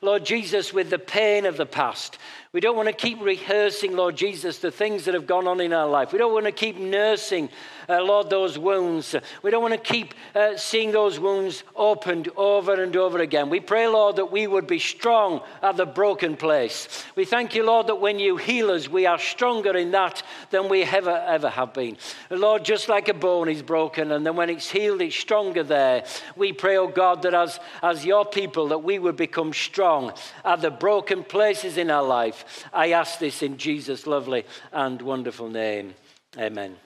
Lord 0.01 0.23
Jesus, 0.23 0.71
with 0.71 0.89
the 0.89 0.99
pain 0.99 1.45
of 1.45 1.57
the 1.57 1.65
past. 1.65 2.19
We 2.53 2.59
don't 2.59 2.75
want 2.75 2.89
to 2.89 2.93
keep 2.93 3.21
rehearsing, 3.21 3.95
Lord 3.95 4.17
Jesus, 4.17 4.57
the 4.57 4.71
things 4.71 5.05
that 5.05 5.13
have 5.13 5.25
gone 5.25 5.47
on 5.47 5.61
in 5.61 5.71
our 5.71 5.87
life. 5.87 6.11
We 6.11 6.19
don't 6.19 6.33
want 6.33 6.47
to 6.47 6.51
keep 6.51 6.75
nursing, 6.75 7.47
uh, 7.87 8.03
Lord, 8.03 8.29
those 8.29 8.59
wounds. 8.59 9.15
We 9.41 9.51
don't 9.51 9.61
want 9.61 9.73
to 9.73 9.79
keep 9.79 10.13
uh, 10.35 10.57
seeing 10.57 10.91
those 10.91 11.17
wounds 11.17 11.63
opened 11.77 12.27
over 12.35 12.83
and 12.83 12.93
over 12.97 13.19
again. 13.19 13.49
We 13.49 13.61
pray, 13.61 13.87
Lord, 13.87 14.17
that 14.17 14.33
we 14.33 14.47
would 14.47 14.67
be 14.67 14.79
strong 14.79 15.39
at 15.61 15.77
the 15.77 15.85
broken 15.85 16.35
place. 16.35 17.05
We 17.15 17.23
thank 17.23 17.55
you, 17.55 17.65
Lord, 17.65 17.87
that 17.87 18.01
when 18.01 18.19
you 18.19 18.35
heal 18.35 18.71
us, 18.71 18.89
we 18.89 19.05
are 19.05 19.17
stronger 19.17 19.77
in 19.77 19.91
that 19.91 20.21
than 20.49 20.67
we 20.67 20.83
ever, 20.83 21.23
ever 21.25 21.47
have 21.49 21.73
been. 21.73 21.95
Lord, 22.29 22.65
just 22.65 22.89
like 22.89 23.07
a 23.07 23.13
bone 23.13 23.47
is 23.47 23.61
broken, 23.61 24.11
and 24.11 24.25
then 24.25 24.35
when 24.35 24.49
it's 24.49 24.69
healed, 24.69 25.01
it's 25.01 25.15
stronger 25.15 25.63
there. 25.63 26.03
We 26.35 26.51
pray, 26.51 26.75
oh 26.75 26.89
God, 26.89 27.21
that 27.21 27.33
as, 27.33 27.61
as 27.81 28.05
your 28.05 28.25
people, 28.25 28.67
that 28.67 28.79
we 28.79 28.99
would 28.99 29.15
become 29.15 29.53
strong 29.53 30.11
at 30.43 30.59
the 30.59 30.69
broken 30.69 31.23
places 31.23 31.77
in 31.77 31.89
our 31.89 32.03
life. 32.41 32.65
I 32.73 32.91
ask 32.91 33.19
this 33.19 33.43
in 33.43 33.57
Jesus' 33.57 34.07
lovely 34.07 34.45
and 34.71 35.01
wonderful 35.01 35.49
name. 35.49 35.95
Amen. 36.37 36.77